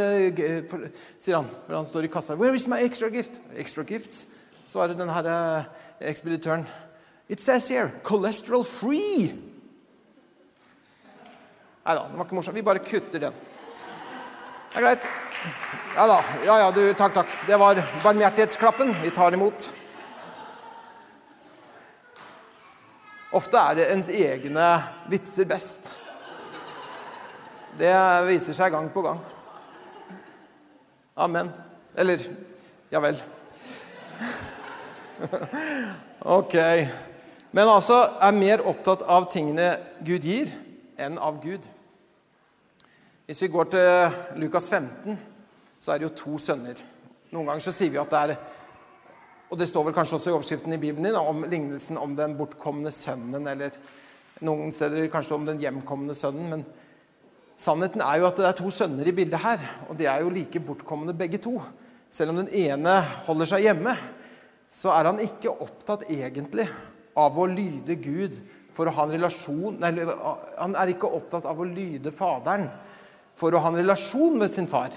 for, 0.70 0.86
Sier 1.18 1.40
han. 1.40 1.50
For 1.66 1.74
han 1.74 1.88
står 1.88 2.06
i 2.06 2.12
kassa. 2.12 2.38
Where 2.38 2.54
is 2.54 2.68
my 2.70 2.78
extra 2.84 3.10
gift? 3.10 3.40
Extra 3.56 3.82
gift? 3.88 4.26
Svarer 4.68 4.94
den 4.94 5.10
herre 5.10 5.64
ekspeditøren. 6.00 6.66
It 7.28 7.40
says 7.40 7.68
here 7.68 7.90
cholesterol 8.04 8.64
free. 8.64 9.32
Nei 11.88 11.94
da, 11.96 12.04
det 12.04 12.18
var 12.20 12.26
ikke 12.26 12.36
morsomt. 12.36 12.56
Vi 12.56 12.62
bare 12.62 12.84
kutter 12.84 13.26
den. 13.26 13.44
Det 14.68 14.76
er 14.76 14.84
greit. 14.84 15.08
Ja 15.98 16.06
da. 16.06 16.24
Ja 16.46 16.58
ja, 16.58 16.70
du, 16.70 16.94
takk, 16.94 17.14
takk. 17.14 17.30
Det 17.46 17.56
var 17.58 17.74
barmhjertighetsklappen. 18.04 18.92
Vi 19.02 19.10
tar 19.10 19.34
imot. 19.34 19.64
Ofte 23.34 23.58
er 23.58 23.74
det 23.74 23.86
ens 23.90 24.06
egne 24.14 24.66
vitser 25.10 25.48
best. 25.50 25.88
Det 27.80 27.90
viser 28.28 28.54
seg 28.54 28.70
gang 28.76 28.86
på 28.94 29.02
gang. 29.08 29.18
Amen. 31.18 31.50
Eller 31.98 32.22
ja 32.94 33.02
vel. 33.02 33.18
Ok. 36.38 36.54
Men 37.50 37.72
altså 37.72 37.96
er 38.22 38.38
mer 38.38 38.62
opptatt 38.70 39.02
av 39.02 39.26
tingene 39.32 39.72
Gud 40.06 40.22
gir, 40.30 40.54
enn 40.94 41.18
av 41.18 41.42
Gud. 41.42 41.66
Hvis 43.26 43.42
vi 43.42 43.50
går 43.50 43.70
til 43.74 44.38
Lukas 44.44 44.70
15, 44.70 45.18
så 45.78 45.94
er 45.94 46.00
det 46.00 46.08
jo 46.08 46.16
to 46.18 46.38
sønner. 46.42 46.80
Noen 47.32 47.50
ganger 47.50 47.64
så 47.64 47.74
sier 47.74 47.92
vi 47.94 48.00
at 48.00 48.12
det 48.12 48.22
er 48.24 48.38
og 49.48 49.56
det 49.56 49.68
står 49.70 49.86
vel 49.86 49.94
kanskje 49.96 50.18
også 50.18 50.28
i 50.28 50.34
overskriften 50.36 50.74
i 50.76 50.80
Bibelen 50.80 51.08
din 51.08 51.16
om 51.16 51.40
lignelsen 51.48 51.96
om 52.00 52.12
den 52.16 52.34
bortkomne 52.36 52.90
sønnen, 52.92 53.46
eller 53.48 53.72
noen 54.44 54.74
steder 54.76 55.08
kanskje 55.12 55.38
om 55.38 55.46
den 55.48 55.62
hjemkomne 55.62 56.16
sønnen. 56.16 56.50
Men 56.52 56.64
sannheten 57.56 58.04
er 58.04 58.20
jo 58.20 58.28
at 58.28 58.36
det 58.36 58.44
er 58.50 58.58
to 58.58 58.72
sønner 58.74 59.08
i 59.08 59.14
bildet 59.16 59.40
her, 59.40 59.64
og 59.88 59.96
de 59.96 60.08
er 60.10 60.20
jo 60.20 60.34
like 60.34 60.60
bortkomne 60.60 61.16
begge 61.16 61.40
to. 61.40 61.56
Selv 62.12 62.34
om 62.34 62.42
den 62.42 62.52
ene 62.60 62.98
holder 63.24 63.48
seg 63.48 63.64
hjemme, 63.64 63.96
så 64.68 64.92
er 64.92 65.08
han 65.08 65.24
ikke 65.24 65.56
opptatt 65.64 66.04
egentlig 66.12 66.68
av 67.16 67.40
å 67.40 67.48
lyde 67.48 67.96
Gud 68.04 68.36
for 68.76 68.86
å 68.88 68.92
ha 68.94 69.06
en 69.06 69.16
relasjon 69.16 69.80
nei, 69.80 69.90
Han 70.60 70.76
er 70.76 70.92
ikke 70.92 71.08
opptatt 71.08 71.48
av 71.48 71.58
å 71.58 71.66
lyde 71.66 72.12
Faderen 72.12 72.68
for 73.38 73.54
å 73.54 73.62
ha 73.64 73.72
en 73.72 73.80
relasjon 73.80 74.36
med 74.38 74.52
sin 74.52 74.68
far. 74.68 74.92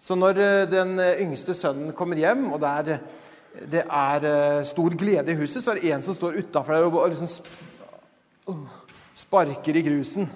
Så 0.00 0.16
når 0.16 0.40
eh, 0.40 0.68
den 0.70 0.96
yngste 1.20 1.54
sønnen 1.56 1.92
kommer 1.96 2.20
hjem, 2.20 2.46
og 2.54 2.62
det 2.62 2.76
er 2.80 3.02
det 3.50 3.82
er 3.82 4.26
eh, 4.28 4.64
stor 4.64 4.94
glede 4.94 5.32
i 5.32 5.38
huset, 5.38 5.62
så 5.62 5.72
er 5.72 5.80
det 5.80 5.90
en 5.92 6.04
som 6.04 6.14
står 6.14 6.38
utafor 6.38 6.76
der 6.76 6.86
og 6.86 7.10
liksom 7.10 8.54
sparker 9.14 9.76
i 9.76 9.82
grusen. 9.82 10.28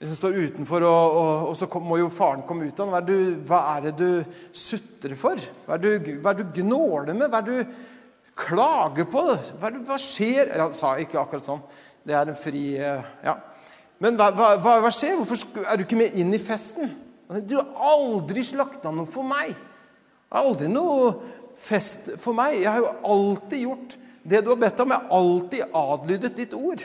Liksom 0.00 0.16
står 0.16 0.36
utenfor, 0.44 0.84
og, 0.84 1.16
og, 1.16 1.48
og, 1.48 1.56
så 1.56 1.68
må 1.80 1.96
jo 1.98 2.10
faren 2.12 2.44
komme 2.46 2.68
ut 2.68 2.80
av 2.82 2.92
hva, 2.92 3.00
hva 3.48 3.60
er 3.72 3.86
det 3.86 3.94
du 3.98 4.36
sutrer 4.52 5.16
for? 5.16 5.40
Hva 5.64 5.78
er 5.78 5.84
det 5.84 6.18
hva 6.20 6.34
er 6.34 6.42
du 6.42 6.60
gnåler 6.60 7.14
med? 7.14 7.30
Hva 7.32 7.40
er 7.40 7.48
det 7.48 7.56
du 7.62 8.34
klager 8.36 9.08
på? 9.08 9.24
Hva, 9.60 9.70
det, 9.70 9.80
hva 9.88 9.98
skjer? 10.00 10.52
Han 10.58 10.76
sa 10.76 10.96
ikke 11.00 11.22
akkurat 11.22 11.48
sånn. 11.48 11.64
Det 12.04 12.12
er 12.18 12.28
en 12.28 12.38
fri 12.38 12.74
eh, 12.76 13.12
Ja. 13.24 13.38
Men 14.02 14.18
hva, 14.18 14.90
skjer? 14.92 15.14
Hvorfor 15.16 15.64
er 15.64 15.78
du 15.78 15.86
ikke 15.86 15.96
med 15.96 16.16
inn 16.20 16.34
i 16.34 16.42
festen? 16.42 16.90
Du 17.28 17.56
har 17.56 17.70
aldri 17.94 18.44
slakta 18.44 18.92
noe 18.92 19.08
for 19.08 19.26
meg. 19.26 19.54
Aldri 20.34 20.68
noe 20.68 21.12
fest 21.56 22.14
for 22.20 22.36
meg. 22.36 22.58
Jeg 22.60 22.70
har 22.70 22.82
jo 22.82 22.92
alltid 23.14 23.64
gjort 23.64 23.96
det 24.24 24.42
du 24.44 24.52
har 24.52 24.60
bedt 24.60 24.82
om. 24.84 24.92
Jeg 24.92 25.00
har 25.00 25.18
alltid 25.20 25.78
adlydet 25.80 26.36
ditt 26.36 26.56
ord. 26.58 26.84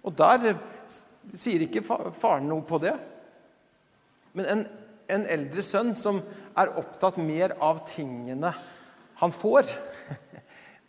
Og 0.00 0.16
der 0.16 0.54
sier 0.88 1.66
ikke 1.66 1.84
faren 1.84 2.48
noe 2.48 2.64
på 2.66 2.80
det. 2.82 2.96
Men 4.38 4.48
en, 4.54 4.64
en 5.10 5.26
eldre 5.28 5.62
sønn 5.64 5.92
som 5.98 6.20
er 6.58 6.74
opptatt 6.80 7.18
mer 7.22 7.56
av 7.62 7.82
tingene 7.88 8.52
han 9.20 9.32
får, 9.34 9.68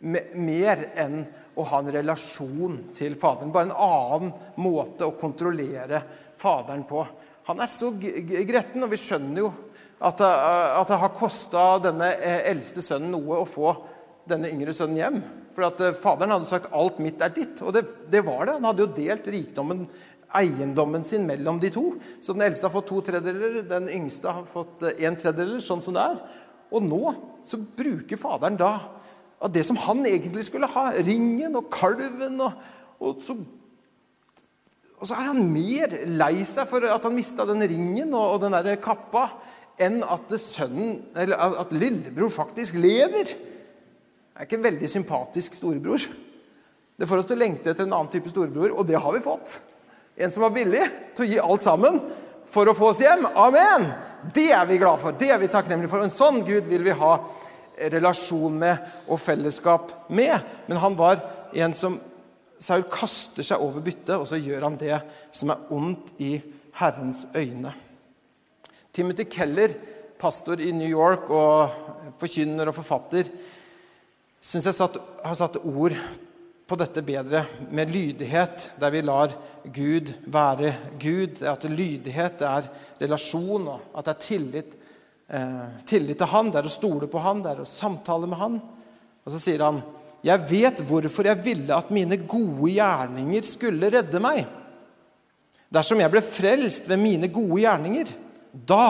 mer 0.48 0.86
enn 0.98 1.18
å 1.58 1.66
ha 1.68 1.82
en 1.82 1.90
relasjon 1.92 2.78
til 2.94 3.16
Faderen. 3.20 3.52
Bare 3.52 3.68
en 3.68 3.76
annen 3.76 4.32
måte 4.62 5.04
å 5.04 5.18
kontrollere 5.20 6.00
Faderen 6.40 6.86
på. 6.88 7.04
Han 7.48 7.60
er 7.62 7.70
så 7.70 7.90
gretten, 7.98 8.82
og 8.84 8.90
vi 8.92 9.00
skjønner 9.00 9.42
jo 9.42 9.50
at 10.02 10.18
det, 10.18 10.30
at 10.80 10.90
det 10.90 10.98
har 10.98 11.14
kosta 11.14 11.64
denne 11.82 12.08
eh, 12.16 12.48
eldste 12.50 12.82
sønnen 12.82 13.12
noe 13.14 13.38
å 13.42 13.46
få 13.46 13.74
denne 14.28 14.50
yngre 14.50 14.74
sønnen 14.74 14.98
hjem. 14.98 15.18
For 15.54 15.66
at 15.68 15.82
eh, 15.84 15.94
Faderen 15.98 16.34
hadde 16.34 16.50
sagt 16.50 16.72
'alt 16.72 16.98
mitt 17.02 17.22
er 17.22 17.34
ditt'. 17.34 17.62
Og 17.62 17.74
det, 17.76 17.84
det 18.10 18.24
var 18.26 18.46
det. 18.46 18.56
Han 18.58 18.68
hadde 18.70 18.86
jo 18.86 18.94
delt 18.96 19.28
rikdommen, 19.30 19.84
eiendommen 20.38 21.04
sin, 21.06 21.26
mellom 21.28 21.60
de 21.62 21.70
to. 21.70 21.84
Så 22.20 22.34
den 22.34 22.46
eldste 22.48 22.66
har 22.68 22.74
fått 22.74 22.90
to 22.90 23.02
tredjedeler, 23.06 23.62
den 23.68 23.90
yngste 23.92 24.34
har 24.34 24.46
fått 24.48 24.82
eh, 24.88 25.04
en 25.06 25.18
tredjedel, 25.18 25.60
sånn 25.62 25.84
som 25.84 25.98
det 25.98 26.06
er. 26.14 26.20
Og 26.72 26.86
nå 26.86 27.02
så 27.46 27.60
bruker 27.78 28.20
Faderen 28.20 28.58
da 28.58 28.74
av 29.42 29.50
det 29.50 29.64
som 29.66 29.78
han 29.88 30.04
egentlig 30.06 30.46
skulle 30.46 30.70
ha, 30.70 30.92
ringen 31.02 31.58
og 31.58 31.70
kalven, 31.74 32.38
og, 32.42 32.70
og 33.02 33.18
så 33.22 33.34
og 35.02 35.08
så 35.08 35.16
er 35.18 35.32
han 35.32 35.48
mer 35.50 35.96
lei 36.14 36.44
seg 36.46 36.68
for 36.70 36.84
at 36.86 37.02
han 37.02 37.16
mista 37.16 37.42
den 37.48 37.64
ringen 37.66 38.12
og, 38.14 38.36
og 38.36 38.44
den 38.44 38.54
der 38.54 38.78
kappa, 38.78 39.26
enn 39.82 39.98
at, 40.06 40.30
sønnen, 40.38 41.00
at 41.18 41.72
lillebror 41.74 42.30
faktisk 42.30 42.78
lever. 42.78 43.32
Det 43.32 44.38
er 44.38 44.46
ikke 44.46 44.60
en 44.60 44.68
veldig 44.68 44.90
sympatisk 44.90 45.58
storebror. 45.58 46.04
Det 46.94 47.08
får 47.10 47.18
oss 47.18 47.28
til 47.32 47.34
å 47.34 47.42
lengte 47.42 47.72
etter 47.72 47.88
en 47.88 47.96
annen 47.96 48.12
type 48.12 48.30
storebror, 48.30 48.76
og 48.78 48.86
det 48.86 49.00
har 49.02 49.16
vi 49.16 49.24
fått. 49.24 49.56
En 50.22 50.30
som 50.30 50.44
var 50.46 50.54
villig 50.54 50.84
til 51.16 51.26
å 51.26 51.30
gi 51.32 51.42
alt 51.42 51.66
sammen 51.66 51.98
for 52.52 52.70
å 52.70 52.76
få 52.78 52.92
oss 52.92 53.02
hjem. 53.02 53.26
Amen! 53.42 53.88
Det 54.30 54.52
er 54.54 54.68
vi 54.70 54.78
glad 54.78 55.02
for. 55.02 55.18
Det 55.18 55.32
er 55.34 55.42
vi 55.42 55.50
takknemlige 55.50 55.90
for. 55.90 56.04
En 56.04 56.14
sånn 56.14 56.44
Gud 56.46 56.70
vil 56.70 56.86
vi 56.86 56.94
ha 56.94 57.16
relasjon 57.90 58.54
med 58.60 59.10
og 59.10 59.18
fellesskap 59.18 59.90
med. 60.14 60.36
Men 60.68 60.78
han 60.78 60.94
var 60.94 61.18
en 61.58 61.74
som 61.74 61.98
Saul 62.62 62.84
kaster 62.90 63.46
seg 63.46 63.62
over 63.62 63.82
byttet, 63.82 64.14
og 64.16 64.26
så 64.28 64.38
gjør 64.38 64.68
han 64.68 64.78
det 64.80 64.94
som 65.34 65.50
er 65.50 65.64
ondt 65.74 66.12
i 66.22 66.36
Herrens 66.78 67.26
øyne. 67.34 67.72
Timothy 68.92 69.26
Keller, 69.30 69.72
pastor 70.20 70.60
i 70.62 70.70
New 70.76 70.88
York 70.88 71.30
og 71.34 72.12
forkynner 72.20 72.70
og 72.70 72.76
forfatter, 72.76 73.26
syns 74.42 74.68
jeg 74.68 74.76
satt, 74.76 74.98
har 75.24 75.38
satt 75.38 75.58
ord 75.64 75.96
på 76.68 76.78
dette 76.78 77.02
bedre, 77.04 77.42
med 77.74 77.90
lydighet, 77.92 78.70
der 78.80 78.92
vi 78.94 79.02
lar 79.04 79.32
Gud 79.64 80.12
være 80.32 80.70
Gud. 81.00 81.42
At 81.44 81.66
lydighet 81.68 82.44
er 82.46 82.68
relasjon, 83.02 83.66
og 83.74 83.98
at 83.98 84.06
det 84.06 84.14
er 84.14 84.22
tillit, 84.22 84.76
eh, 85.28 85.66
tillit 85.86 86.18
til 86.18 86.30
Han. 86.32 86.52
Det 86.52 86.62
er 86.62 86.70
å 86.70 86.72
stole 86.72 87.10
på 87.10 87.20
Han, 87.20 87.42
det 87.42 87.52
er 87.52 87.60
å 87.64 87.68
samtale 87.68 88.30
med 88.30 88.38
Han. 88.38 88.60
Og 89.24 89.34
så 89.34 89.38
sier 89.42 89.62
han 89.62 89.82
jeg 90.22 90.46
vet 90.48 90.82
hvorfor 90.86 91.26
jeg 91.26 91.42
ville 91.42 91.74
at 91.74 91.90
mine 91.94 92.20
gode 92.30 92.70
gjerninger 92.76 93.46
skulle 93.46 93.90
redde 93.90 94.20
meg. 94.22 94.44
Dersom 95.72 96.02
jeg 96.02 96.12
ble 96.12 96.22
frelst 96.24 96.88
ved 96.90 97.00
mine 97.00 97.30
gode 97.32 97.62
gjerninger, 97.64 98.12
da, 98.52 98.86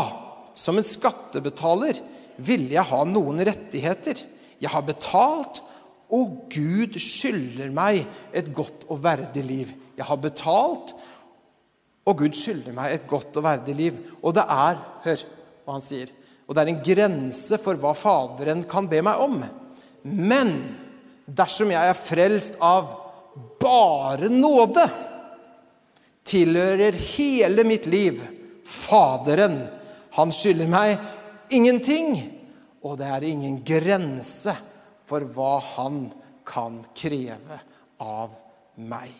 som 0.59 0.77
en 0.77 0.87
skattebetaler, 0.87 2.01
ville 2.42 2.75
jeg 2.75 2.88
ha 2.88 3.03
noen 3.07 3.40
rettigheter. 3.47 4.18
Jeg 4.61 4.73
har 4.73 4.85
betalt, 4.87 5.62
og 6.12 6.51
Gud 6.53 6.99
skylder 7.01 7.71
meg 7.73 8.03
et 8.37 8.51
godt 8.53 8.85
og 8.90 9.01
verdig 9.05 9.45
liv. 9.47 9.73
Jeg 9.97 10.09
har 10.09 10.21
betalt, 10.21 10.92
og 12.03 12.18
Gud 12.18 12.35
skylder 12.37 12.75
meg 12.77 12.97
et 12.97 13.07
godt 13.09 13.38
og 13.38 13.47
verdig 13.47 13.77
liv. 13.79 13.99
Og 14.21 14.35
det 14.37 14.45
er 14.45 14.81
Hør 15.07 15.25
hva 15.62 15.77
han 15.77 15.85
sier. 15.85 16.11
Og 16.47 16.55
det 16.55 16.62
er 16.62 16.73
en 16.73 16.85
grense 16.85 17.59
for 17.62 17.79
hva 17.79 17.95
Faderen 17.97 18.64
kan 18.68 18.88
be 18.90 19.01
meg 19.07 19.21
om. 19.23 19.38
Men 20.03 20.51
dersom 21.37 21.73
jeg 21.73 21.88
er 21.92 21.99
frelst 21.99 22.59
av 22.62 22.90
bare 23.62 24.29
nåde, 24.33 24.85
tilhører 26.29 26.97
hele 27.16 27.64
mitt 27.66 27.88
liv 27.90 28.21
Faderen. 28.73 29.57
Han 30.16 30.31
skylder 30.33 30.68
meg 30.71 30.92
ingenting, 31.53 32.14
og 32.87 32.95
det 33.01 33.09
er 33.11 33.27
ingen 33.27 33.59
grense 33.66 34.55
for 35.09 35.27
hva 35.35 35.57
han 35.75 36.07
kan 36.47 36.79
kreve 36.97 37.59
av 38.01 38.33
meg. 38.88 39.11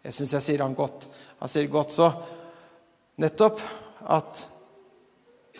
Jeg 0.00 0.16
syns 0.16 0.32
jeg 0.36 0.46
sier 0.46 0.64
han 0.64 0.76
godt. 0.78 1.08
Han 1.42 1.52
sier 1.52 1.68
godt 1.72 1.92
så 1.92 2.08
nettopp 3.20 3.60
at 4.08 4.46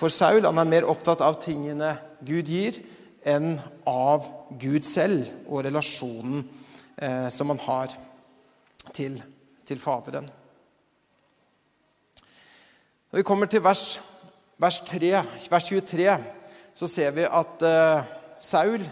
for 0.00 0.12
Saul 0.12 0.46
han 0.46 0.62
er 0.62 0.70
mer 0.70 0.88
opptatt 0.88 1.20
av 1.24 1.36
tingene 1.42 1.92
Gud 2.24 2.48
gir, 2.48 2.78
enn 3.28 3.58
av 3.88 4.26
Gud 4.60 4.84
selv 4.86 5.26
og 5.48 5.64
relasjonen 5.66 6.42
eh, 6.96 7.28
som 7.32 7.52
han 7.52 7.60
har 7.66 7.96
til, 8.94 9.18
til, 9.66 9.80
Faderen. 9.80 10.28
Når 13.10 13.20
vi 13.20 13.26
kommer 13.26 13.50
til 13.50 13.62
vers, 13.64 14.00
vers, 14.58 14.80
3, 14.86 15.12
vers 15.50 15.68
23, 15.68 16.16
så 16.74 16.88
ser 16.88 17.12
vi 17.16 17.26
at 17.26 17.66
eh, 17.66 18.08
Saul 18.40 18.84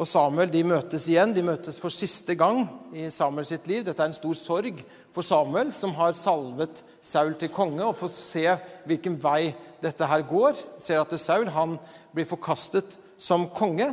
og 0.00 0.08
Samuel 0.08 0.48
de 0.52 0.62
møtes 0.64 1.08
igjen. 1.10 1.34
De 1.36 1.44
møtes 1.44 1.80
for 1.80 1.92
siste 1.92 2.36
gang 2.38 2.62
i 2.96 3.08
Samuel 3.12 3.46
sitt 3.48 3.66
liv. 3.68 3.84
Dette 3.84 4.02
er 4.02 4.10
en 4.10 4.16
stor 4.16 4.36
sorg 4.38 4.80
for 5.14 5.26
Samuel, 5.26 5.72
som 5.76 5.92
har 5.98 6.16
salvet 6.16 6.82
Saul 7.04 7.34
til 7.40 7.52
konge. 7.52 7.84
Og 7.84 7.98
får 7.98 8.12
se 8.14 8.46
hvilken 8.88 9.18
vei 9.22 9.52
dette 9.82 10.08
her 10.08 10.24
går. 10.28 10.56
Ser 10.80 11.02
at 11.02 11.14
Saul 11.20 11.52
han 11.52 11.76
blir 12.14 12.28
forkastet 12.28 12.96
som 13.20 13.48
konge. 13.54 13.90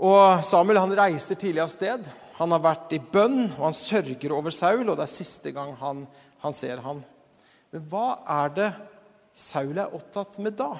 Og 0.00 0.42
Samuel 0.46 0.80
han 0.80 0.96
reiser 0.98 1.38
tidlig 1.38 1.62
av 1.62 1.70
sted. 1.72 2.04
Han 2.40 2.54
har 2.54 2.62
vært 2.64 2.94
i 2.96 3.00
bønn, 3.00 3.42
og 3.58 3.66
han 3.68 3.76
sørger 3.76 4.32
over 4.32 4.54
Saul, 4.54 4.86
og 4.88 4.96
det 4.96 5.04
er 5.04 5.12
siste 5.12 5.52
gang 5.54 5.74
han, 5.80 6.06
han 6.40 6.56
ser 6.56 6.80
han. 6.84 7.02
Men 7.70 7.84
hva 7.90 8.20
er 8.40 8.54
det 8.56 8.70
Saul 9.36 9.76
er 9.78 9.94
opptatt 9.94 10.40
med 10.42 10.56
da? 10.58 10.72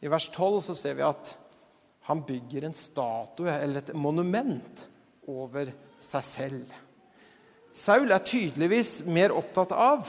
I 0.00 0.08
vers 0.12 0.28
12 0.32 0.60
så 0.68 0.76
ser 0.76 0.96
vi 0.98 1.04
at 1.08 1.34
han 2.08 2.22
bygger 2.26 2.66
en 2.66 2.76
statue, 2.76 3.50
eller 3.50 3.80
et 3.80 3.94
monument, 3.96 4.86
over 5.30 5.68
seg 6.00 6.24
selv. 6.26 6.70
Saul 7.70 8.10
er 8.10 8.24
tydeligvis 8.26 9.06
mer 9.14 9.30
opptatt 9.36 9.70
av 9.76 10.08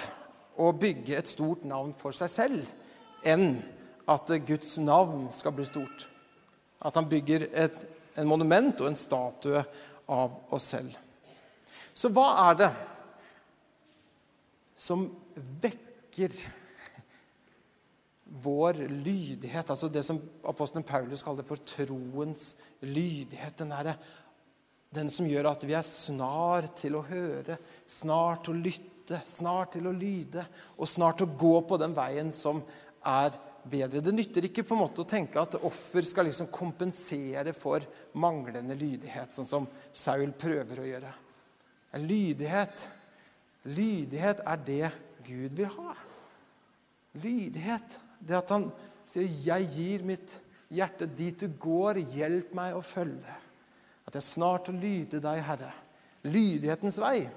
å 0.58 0.72
bygge 0.74 1.18
et 1.20 1.30
stort 1.30 1.66
navn 1.70 1.92
for 1.94 2.16
seg 2.16 2.32
selv 2.32 2.72
enn 3.28 3.60
at 4.12 4.32
Guds 4.48 4.78
navn 4.84 5.28
skal 5.34 5.56
bli 5.56 5.66
stort. 5.68 6.08
At 6.82 6.98
han 6.98 7.10
bygger 7.10 7.48
et, 7.54 7.78
en 8.20 8.28
monument 8.28 8.80
og 8.82 8.90
en 8.90 9.00
statue 9.00 9.64
av 10.12 10.38
oss 10.52 10.72
selv. 10.74 10.96
Så 11.94 12.12
hva 12.14 12.28
er 12.50 12.58
det 12.62 12.72
som 14.82 15.04
vekker 15.62 16.34
vår 18.42 18.82
lydighet? 18.90 19.70
Altså 19.70 19.92
det 19.92 20.04
som 20.08 20.20
apostelen 20.48 20.88
Paulus 20.88 21.24
kaller 21.24 21.48
for 21.48 21.62
troens 21.68 22.56
lydighet. 22.82 23.58
Den, 23.62 23.76
der, 23.76 23.94
den 24.96 25.12
som 25.14 25.30
gjør 25.30 25.52
at 25.52 25.68
vi 25.68 25.76
er 25.78 25.88
snar 25.88 26.72
til 26.80 26.98
å 26.98 27.06
høre, 27.08 27.60
snar 27.86 28.42
til 28.42 28.56
å 28.56 28.64
lytte, 28.66 29.22
snar 29.28 29.70
til 29.74 29.90
å 29.90 29.96
lyde 29.96 30.44
og 30.78 30.90
snar 30.90 31.18
til 31.18 31.28
å 31.28 31.40
gå 31.40 31.56
på 31.68 31.80
den 31.82 31.96
veien 31.98 32.32
som 32.36 32.62
er 33.08 33.36
bedre. 33.64 34.02
Det 34.02 34.14
nytter 34.16 34.48
ikke 34.48 34.64
på 34.68 34.76
en 34.76 34.84
måte 34.84 35.04
å 35.04 35.10
tenke 35.10 35.42
at 35.42 35.60
offer 35.62 36.06
skal 36.08 36.28
liksom 36.30 36.50
kompensere 36.54 37.54
for 37.54 37.84
manglende 38.22 38.78
lydighet, 38.78 39.34
sånn 39.36 39.48
som 39.48 39.68
Saul 39.92 40.32
prøver 40.40 40.82
å 40.82 40.90
gjøre. 40.90 41.14
Lydighet 42.02 42.90
Lydighet 43.70 44.42
er 44.42 44.62
det 44.66 44.88
Gud 45.26 45.54
vil 45.54 45.70
ha. 45.70 45.94
Lydighet. 47.22 48.00
Det 48.20 48.38
at 48.38 48.50
han 48.50 48.72
sier 49.06 49.28
'Jeg 49.28 49.70
gir 49.76 50.04
mitt 50.04 50.40
hjerte 50.70 51.06
dit 51.06 51.38
du 51.40 51.48
går. 51.48 52.02
Hjelp 52.02 52.54
meg 52.54 52.74
å 52.74 52.82
følge.' 52.82 53.38
At 54.08 54.14
jeg 54.14 54.24
snart 54.24 54.70
å 54.70 54.74
lyde 54.74 55.22
deg, 55.22 55.44
Herre. 55.44 55.74
Lydighetens 56.24 56.98
vei. 57.00 57.30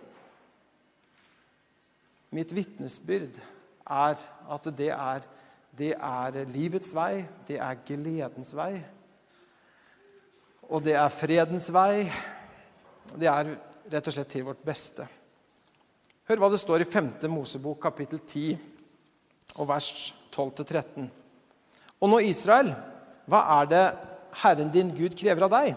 Mitt 2.33 2.53
vitnesbyrd 2.53 3.41
er 3.87 4.17
at 4.49 4.77
det 4.77 4.91
er 4.91 5.23
det 5.75 5.95
er 5.99 6.37
livets 6.55 6.93
vei, 6.95 7.25
det 7.49 7.59
er 7.59 7.81
gledens 7.87 8.53
vei. 8.55 8.77
Og 10.71 10.83
det 10.85 10.95
er 10.95 11.11
fredens 11.13 11.67
vei. 11.75 12.05
Det 13.19 13.27
er 13.29 13.51
rett 13.91 14.09
og 14.09 14.15
slett 14.15 14.31
til 14.31 14.47
vårt 14.47 14.63
beste. 14.65 15.07
Hør 16.31 16.41
hva 16.41 16.51
det 16.53 16.61
står 16.63 16.85
i 16.85 16.89
5. 16.89 17.11
Mosebok, 17.33 17.81
kapittel 17.83 18.23
10, 18.23 18.55
og 19.59 19.69
vers 19.69 19.89
12-13. 20.33 21.11
Og 22.01 22.11
nå, 22.11 22.23
Israel, 22.25 22.71
hva 23.27 23.43
er 23.59 23.69
det 23.75 23.83
Herren 24.45 24.71
din 24.73 24.95
Gud 24.95 25.19
krever 25.19 25.47
av 25.47 25.53
deg? 25.53 25.75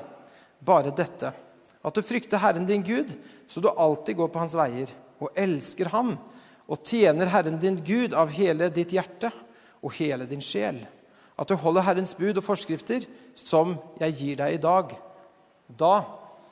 Bare 0.62 0.94
dette, 0.96 1.34
at 1.82 1.98
du 1.98 2.06
frykter 2.06 2.42
Herren 2.42 2.70
din 2.70 2.86
Gud, 2.86 3.12
så 3.50 3.62
du 3.64 3.70
alltid 3.74 4.22
går 4.22 4.32
på 4.32 4.46
hans 4.46 4.56
veier, 4.58 4.94
og 5.20 5.34
elsker 5.34 5.90
ham, 5.90 6.14
og 6.70 6.86
tjener 6.86 7.34
Herren 7.34 7.60
din 7.60 7.82
Gud 7.82 8.16
av 8.18 8.32
hele 8.34 8.70
ditt 8.74 8.94
hjerte 8.94 9.34
og 9.88 9.96
hele 9.96 10.28
din 10.28 10.44
sjel. 10.44 10.80
At 11.40 11.50
du 11.50 11.56
holder 11.56 11.86
Herrens 11.86 12.16
bud 12.18 12.40
og 12.40 12.44
forskrifter, 12.44 13.06
som 13.36 13.76
jeg 14.02 14.16
gir 14.18 14.40
deg 14.42 14.58
i 14.58 14.62
dag. 14.62 14.92
Da 15.80 15.94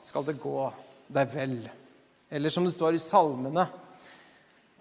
skal 0.00 0.24
det 0.24 0.38
gå 0.40 0.56
deg 1.12 1.32
vel. 1.34 1.58
Eller 2.30 2.52
som 2.52 2.64
det 2.64 2.74
står 2.74 2.96
i 2.96 3.02
Salmene, 3.02 3.66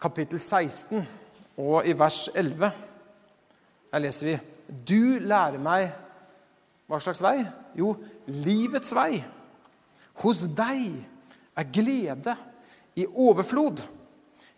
kapittel 0.01 0.39
16 0.39 1.03
og 1.61 1.87
i 1.87 1.95
vers 1.97 2.29
11. 2.35 2.71
Her 3.91 4.03
leser 4.03 4.31
vi 4.31 4.39
Du 4.87 5.19
lærer 5.23 5.59
meg 5.61 5.89
hva 6.85 6.99
slags 7.01 7.21
vei? 7.25 7.39
Jo, 7.77 7.95
livets 8.29 8.93
vei. 8.95 9.17
Hos 10.21 10.45
deg 10.55 10.93
er 11.57 11.71
glede 11.73 12.35
i 12.95 13.07
overflod, 13.09 13.81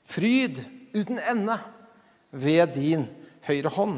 fryd 0.04 0.60
uten 0.94 1.22
ende 1.32 1.56
ved 2.32 2.76
din 2.76 3.06
høyre 3.48 3.72
hånd. 3.74 3.98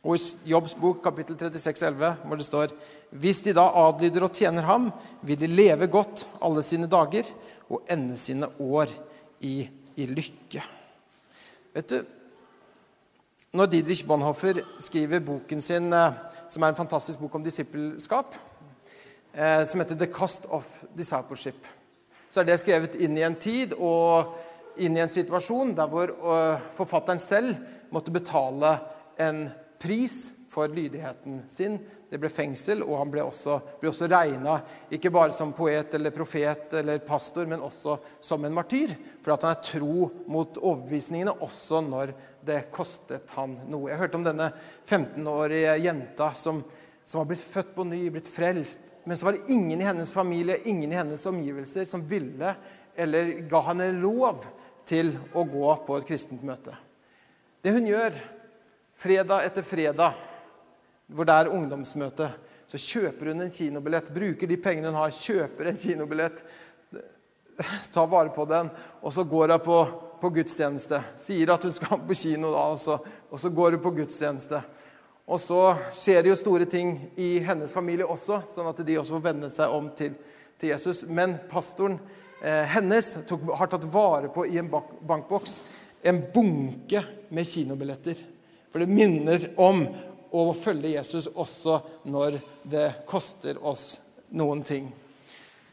Og 0.00 0.16
i 0.16 0.48
Jobbs 0.48 0.74
bok 0.80 1.02
kapittel 1.04 1.36
36, 1.36 1.84
11, 1.92 2.12
hvor 2.24 2.38
det 2.40 2.46
står 2.46 2.72
Hvis 3.20 3.42
de 3.44 3.52
da 3.56 3.66
adlyder 3.82 4.24
og 4.24 4.32
tjener 4.32 4.64
ham, 4.64 4.88
vil 5.22 5.40
de 5.40 5.50
leve 5.50 5.90
godt 5.92 6.26
alle 6.40 6.62
sine 6.64 6.88
dager 6.88 7.28
og 7.68 7.82
ende 7.90 8.16
sine 8.18 8.48
år 8.60 8.88
i, 9.40 9.68
i 9.96 10.06
lykke. 10.06 10.62
Vet 11.74 11.90
du, 11.90 12.00
Når 13.52 13.66
Didrich 13.66 14.06
Bonhoeffer 14.06 14.60
skriver 14.78 15.18
boken 15.26 15.60
sin, 15.60 15.92
eh, 15.92 16.12
som 16.48 16.62
er 16.62 16.70
en 16.70 16.76
fantastisk 16.78 17.18
bok 17.18 17.34
om 17.34 17.42
disippelskap, 17.42 18.34
eh, 19.34 19.64
som 19.66 19.80
heter 19.80 19.94
'The 19.94 20.06
Cost 20.06 20.46
of 20.48 20.84
Discipleship', 20.96 21.66
så 22.28 22.40
er 22.40 22.44
det 22.44 22.60
skrevet 22.60 22.94
inn 22.94 23.18
i 23.18 23.22
en 23.22 23.34
tid 23.34 23.72
og 23.72 24.36
inn 24.76 24.96
i 24.96 25.00
en 25.00 25.08
situasjon 25.08 25.74
der 25.74 25.86
hvor 25.86 26.04
eh, 26.04 26.60
forfatteren 26.76 27.18
selv 27.18 27.56
måtte 27.90 28.14
betale 28.14 28.76
en 29.20 29.48
pris 29.80 30.32
for 30.50 30.68
lydigheten 30.68 31.42
sin. 31.48 31.78
Det 32.10 32.18
ble 32.18 32.28
fengsel, 32.28 32.82
og 32.82 32.98
han 32.98 33.12
ble 33.12 33.22
også, 33.24 33.56
ble 33.80 33.88
også 33.92 34.08
regna 34.10 34.58
ikke 34.92 35.12
bare 35.14 35.32
som 35.32 35.54
poet 35.56 35.94
eller 35.94 36.12
profet 36.12 36.74
eller 36.80 37.00
pastor, 37.06 37.46
men 37.46 37.62
også 37.64 37.96
som 38.20 38.44
en 38.44 38.56
martyr. 38.56 38.92
For 39.22 39.34
at 39.34 39.46
han 39.46 39.56
er 39.56 39.64
tro 39.64 40.10
mot 40.32 40.58
overbevisningene 40.58 41.36
også 41.46 41.80
når 41.86 42.12
det 42.46 42.64
kostet 42.74 43.30
han 43.38 43.56
noe. 43.70 43.92
Jeg 43.92 44.02
hørte 44.02 44.20
om 44.20 44.26
denne 44.26 44.50
15-årige 44.88 45.78
jenta 45.84 46.32
som, 46.36 46.60
som 47.04 47.22
var 47.22 47.30
blitt 47.30 47.46
født 47.46 47.72
på 47.76 47.86
ny, 47.88 48.02
blitt 48.12 48.28
frelst. 48.28 48.88
Men 49.08 49.16
så 49.16 49.30
var 49.30 49.38
det 49.38 49.54
ingen 49.54 49.80
i 49.80 49.86
hennes 49.86 50.12
familie, 50.16 50.60
ingen 50.68 50.92
i 50.92 50.98
hennes 50.98 51.26
omgivelser 51.30 51.88
som 51.88 52.04
ville 52.10 52.52
eller 53.00 53.32
ga 53.48 53.64
henne 53.70 53.92
lov 53.96 54.44
til 54.88 55.14
å 55.32 55.46
gå 55.48 55.74
på 55.86 55.96
et 55.96 56.08
kristent 56.10 56.42
møte. 56.44 56.74
Det 57.62 57.70
hun 57.70 57.84
gjør 57.84 58.14
fredag 58.96 59.44
etter 59.44 59.64
fredag, 59.64 60.12
hvor 61.12 61.26
det 61.28 61.34
er 61.36 61.50
ungdomsmøte, 61.52 62.30
så 62.70 62.78
kjøper 62.80 63.32
hun 63.32 63.44
en 63.44 63.52
kinobillett, 63.52 64.12
bruker 64.14 64.48
de 64.48 64.56
pengene 64.56 64.88
hun 64.88 64.96
har, 64.96 65.12
kjøper 65.12 65.68
en 65.68 65.80
kinobillett, 65.80 66.40
tar 67.92 68.06
vare 68.08 68.32
på 68.32 68.46
den, 68.48 68.70
og 69.02 69.12
så 69.12 69.26
går 69.28 69.52
hun 69.52 69.64
på, 69.66 69.80
på 70.22 70.30
gudstjeneste. 70.38 71.02
Sier 71.20 71.52
at 71.52 71.66
hun 71.66 71.74
skal 71.74 72.00
på 72.08 72.16
kino, 72.16 72.54
da, 72.54 72.64
og 72.72 72.80
så, 72.80 72.96
og 73.28 73.42
så 73.42 73.52
går 73.52 73.76
hun 73.76 73.84
på 73.84 73.92
gudstjeneste. 73.98 74.62
Og 75.28 75.42
så 75.42 75.60
skjer 75.92 76.24
det 76.24 76.32
jo 76.32 76.38
store 76.40 76.64
ting 76.70 76.94
i 77.20 77.34
hennes 77.44 77.76
familie 77.76 78.08
også, 78.08 78.40
sånn 78.48 78.72
at 78.72 78.80
de 78.86 78.96
også 79.02 79.18
får 79.18 79.26
vende 79.28 79.52
seg 79.52 79.76
om 79.76 79.92
til, 79.98 80.16
til 80.56 80.72
Jesus. 80.72 81.04
Men 81.12 81.36
pastoren 81.52 82.00
eh, 82.40 82.64
hennes 82.72 83.12
tok, 83.28 83.44
har 83.60 83.68
tatt 83.70 83.84
vare 83.92 84.32
på 84.32 84.48
i 84.48 84.56
en 84.62 84.72
bankboks 84.72 85.60
en 86.02 86.22
bunke 86.32 87.04
med 87.28 87.46
kinobilletter. 87.46 88.16
For 88.72 88.82
det 88.82 88.86
minner 88.86 89.50
om 89.60 89.82
å 90.30 90.44
følge 90.54 90.94
Jesus 90.94 91.26
også 91.34 91.80
når 92.10 92.38
det 92.62 92.86
koster 93.08 93.58
oss 93.66 93.86
noen 94.30 94.62
ting. 94.62 94.86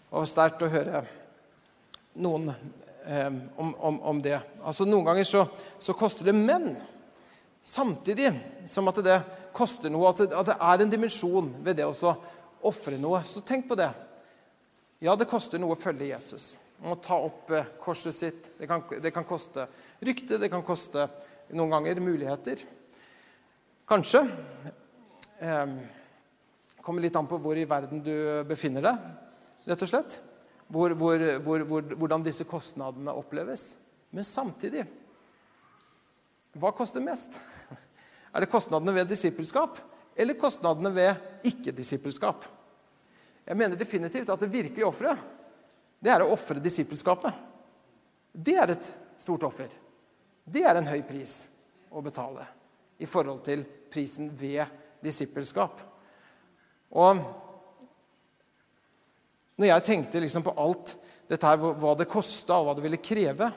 Var 0.10 0.28
sterkt 0.30 0.64
å 0.66 0.72
høre 0.72 1.04
noen 2.18 2.50
eh, 2.50 3.34
om, 3.56 3.74
om, 3.76 4.02
om, 4.02 4.22
det. 4.24 4.40
Altså 4.64 4.88
Noen 4.88 5.06
ganger 5.06 5.28
så, 5.28 5.44
så, 5.80 5.94
koster 5.94 6.32
det, 6.32 6.34
men 6.34 6.72
samtidig 7.62 8.32
som 8.66 8.88
at 8.90 9.04
det 9.06 9.20
koster 9.54 9.94
noe, 9.94 10.10
at 10.10 10.24
det, 10.24 10.32
at 10.34 10.50
det 10.50 10.58
er 10.58 10.84
en 10.84 10.94
dimensjon 10.94 11.52
ved 11.66 11.78
det 11.78 11.86
å 11.86 12.16
ofre 12.68 12.98
noe, 12.98 13.22
så 13.24 13.44
tenk 13.46 13.68
på 13.70 13.78
det. 13.78 13.92
Ja, 15.04 15.14
det 15.16 15.30
koster 15.30 15.62
noe 15.62 15.76
å 15.76 15.80
følge 15.80 16.10
Jesus. 16.10 16.67
Å 16.86 16.96
ta 17.02 17.18
opp 17.18 17.50
eh, 17.52 17.66
korset 17.82 18.16
sitt. 18.16 18.52
Det 18.60 18.68
kan, 18.70 18.84
det 19.02 19.12
kan 19.12 19.26
koste 19.26 19.66
rykte, 20.06 20.38
det 20.38 20.50
kan 20.54 20.66
koste 20.66 21.08
noen 21.58 21.74
ganger 21.74 22.02
muligheter. 22.04 22.62
Kanskje. 23.88 24.22
Eh, 25.40 25.66
kommer 26.82 27.02
litt 27.02 27.16
an 27.18 27.28
på 27.28 27.40
hvor 27.44 27.58
i 27.58 27.66
verden 27.68 28.04
du 28.04 28.14
befinner 28.48 28.86
deg, 28.86 29.08
rett 29.68 29.82
og 29.84 29.90
slett. 29.90 30.20
Hvor, 30.68 30.94
hvor, 31.00 31.24
hvor, 31.44 31.90
hvordan 31.96 32.26
disse 32.26 32.46
kostnadene 32.48 33.16
oppleves. 33.16 33.66
Men 34.12 34.28
samtidig 34.28 34.86
Hva 36.58 36.72
koster 36.76 37.04
mest? 37.04 37.42
Er 38.34 38.44
det 38.44 38.52
kostnadene 38.52 38.94
ved 38.96 39.10
disippelskap 39.10 39.80
eller 40.18 40.38
kostnadene 40.40 40.92
ved 40.96 41.48
ikke-disippelskap? 41.48 42.46
Jeg 43.48 43.58
mener 43.60 43.80
definitivt 43.80 44.30
at 44.34 44.42
det 44.42 44.52
virkelige 44.52 44.88
offeret, 44.88 45.20
det 46.00 46.14
er 46.14 46.24
å 46.24 46.32
ofre 46.34 46.62
disippelskapet. 46.62 47.34
Det 48.32 48.56
er 48.58 48.74
et 48.74 48.90
stort 49.18 49.46
offer. 49.48 49.72
Det 50.46 50.64
er 50.64 50.78
en 50.80 50.90
høy 50.90 51.02
pris 51.08 51.34
å 51.90 52.04
betale 52.06 52.46
i 53.02 53.08
forhold 53.10 53.42
til 53.46 53.64
prisen 53.92 54.30
ved 54.38 54.66
disippelskap. 55.04 55.80
Og 56.98 57.20
når 59.58 59.72
jeg 59.72 59.86
tenkte 59.88 60.22
liksom 60.22 60.46
på 60.46 60.54
alt 60.62 60.94
dette 61.28 61.50
her, 61.50 61.58
hva 61.60 61.96
det 61.98 62.08
kosta, 62.10 62.60
og 62.60 62.70
hva 62.70 62.78
det 62.78 62.86
ville 62.86 63.02
kreve, 63.02 63.50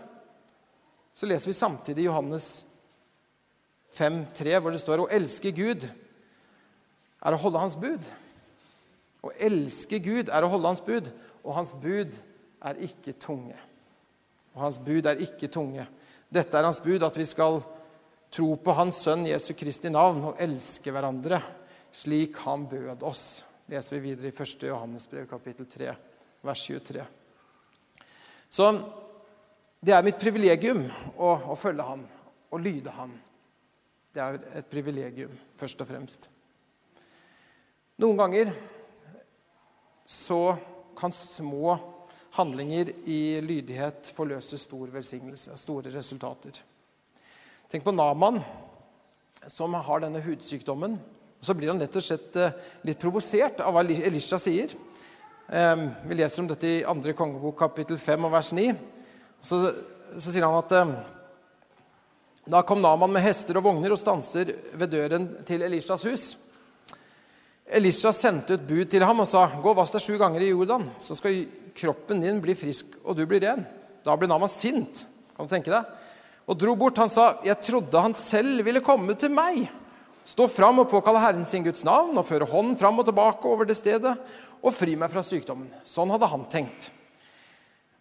så 1.15 1.29
leser 1.29 1.51
vi 1.51 1.57
samtidig 1.59 2.07
Johannes 2.09 2.49
5,3, 3.95 4.57
hvor 4.59 4.73
det 4.73 4.81
står 4.81 5.05
å 5.05 5.11
elske 5.13 5.53
Gud 5.55 5.85
er 7.21 7.37
å 7.37 7.41
holde 7.43 7.61
Hans 7.61 7.77
bud. 7.79 8.07
Å 9.21 9.33
elske 9.45 10.01
Gud 10.03 10.31
er 10.33 10.47
å 10.47 10.51
holde 10.51 10.71
Hans 10.73 10.83
bud, 10.87 11.11
og 11.45 11.57
Hans 11.59 11.75
bud 11.83 12.17
er 12.65 12.81
ikke 12.85 13.17
tunge. 13.21 13.57
Og 14.55 14.65
Hans 14.65 14.81
bud 14.83 15.07
er 15.07 15.23
ikke 15.23 15.49
tunge. 15.53 15.87
Dette 16.31 16.59
er 16.59 16.67
Hans 16.67 16.83
bud, 16.85 17.03
at 17.03 17.17
vi 17.17 17.27
skal 17.29 17.61
tro 18.31 18.55
på 18.63 18.75
Hans 18.79 19.03
Sønn 19.05 19.27
Jesu 19.27 19.53
Kristi 19.59 19.91
navn 19.91 20.31
og 20.31 20.43
elske 20.43 20.93
hverandre 20.95 21.41
slik 21.91 22.37
Han 22.45 22.67
bød 22.71 23.03
oss. 23.03 23.45
leser 23.71 23.97
vi 23.97 24.11
videre 24.11 24.31
i 24.31 24.43
1. 24.43 24.63
Johannes 24.67 25.07
brev, 25.07 25.27
kapittel 25.31 25.67
3, 25.67 25.95
vers 26.43 26.65
23. 26.67 27.05
Så 28.51 28.67
det 29.81 29.95
er 29.95 30.03
mitt 30.03 30.19
privilegium 30.19 30.83
å, 31.17 31.37
å 31.55 31.57
følge 31.59 31.87
Han 31.87 32.03
og 32.51 32.61
lyde 32.61 32.91
Han. 32.97 33.13
Det 34.11 34.23
er 34.23 34.41
et 34.59 34.67
privilegium, 34.71 35.31
først 35.57 35.83
og 35.85 35.87
fremst. 35.87 36.27
Noen 38.03 38.19
ganger 38.19 38.51
så 40.07 40.57
kan 40.99 41.15
små 41.15 41.77
handlinger 42.37 42.93
i 43.11 43.41
lydighet 43.43 44.13
forløse 44.15 44.59
stor 44.59 44.91
velsignelse, 44.93 45.57
store 45.59 45.93
resultater. 45.95 46.61
Tenk 47.71 47.85
på 47.85 47.95
Naman, 47.95 48.41
som 49.47 49.75
har 49.75 50.03
denne 50.03 50.23
hudsykdommen. 50.23 50.99
Så 51.41 51.55
blir 51.55 51.71
han 51.73 51.81
rett 51.81 51.97
og 51.97 52.05
slett 52.05 52.35
eh, 52.37 52.57
litt 52.85 53.01
provosert 53.01 53.63
av 53.65 53.73
hva 53.73 53.85
Elisha 53.85 54.39
sier. 54.39 54.73
Ehm, 55.49 55.87
vi 56.07 56.19
leser 56.19 56.43
om 56.43 56.51
dette 56.51 56.69
i 56.69 56.83
2. 56.85 57.15
kongebok 57.17 57.57
kapittel 57.63 57.99
5 57.99 58.27
og 58.29 58.35
vers 58.35 58.53
9. 58.53 58.75
Så, 59.41 59.63
så 60.19 60.35
sier 60.35 60.45
han 60.45 60.59
at 60.59 60.75
ehm, 60.77 60.93
da 62.51 62.61
kom 62.67 62.83
Naman 62.83 63.15
med 63.15 63.25
hester 63.25 63.59
og 63.59 63.65
vogner 63.65 63.95
og 63.95 63.99
stanser 64.01 64.53
ved 64.75 64.93
døren 64.93 65.27
til 65.49 65.65
Elishas 65.65 66.05
hus. 66.11 66.27
Elisha 67.71 68.13
sendte 68.13 68.59
ut 68.59 68.67
bud 68.67 68.91
til 68.91 69.05
ham 69.07 69.23
og 69.23 69.29
sa, 69.31 69.47
'Gå 69.47 69.71
og 69.71 69.77
vask 69.79 69.95
deg 69.95 70.03
sju 70.03 70.19
ganger 70.19 70.43
i 70.43 70.51
Jordan, 70.51 70.91
så 71.01 71.15
skal 71.15 71.47
kroppen 71.81 72.21
din 72.23 72.43
blir 72.45 72.59
frisk, 72.59 73.01
og 73.05 73.17
du 73.17 73.25
blir 73.27 73.43
ren.' 73.45 73.67
Da 74.05 74.15
ble 74.17 74.29
Naman 74.31 74.49
sint. 74.49 75.03
Kan 75.37 75.49
du 75.49 75.53
tenke 75.53 75.73
deg? 75.73 75.85
og 76.51 76.59
dro 76.59 76.75
bort. 76.77 76.99
Han 76.99 77.11
sa, 77.11 77.39
'Jeg 77.45 77.63
trodde 77.63 78.03
han 78.03 78.15
selv 78.15 78.65
ville 78.65 78.81
komme 78.81 79.15
til 79.15 79.31
meg.' 79.31 79.69
Stå 80.25 80.47
fram 80.49 80.79
og 80.79 80.91
påkalle 80.91 81.19
Herren 81.19 81.45
sin 81.45 81.65
Guds 81.65 81.83
navn 81.83 82.19
og 82.19 82.27
føre 82.27 82.47
hånden 82.47 82.77
fram 82.79 82.99
og 82.99 83.07
tilbake 83.07 83.49
over 83.49 83.65
det 83.65 83.77
stedet 83.77 84.13
og 84.63 84.75
fri 84.75 84.95
meg 84.95 85.11
fra 85.11 85.23
sykdommen. 85.23 85.67
Sånn 85.83 86.11
hadde 86.11 86.29
han 86.29 86.45
tenkt. 86.45 86.91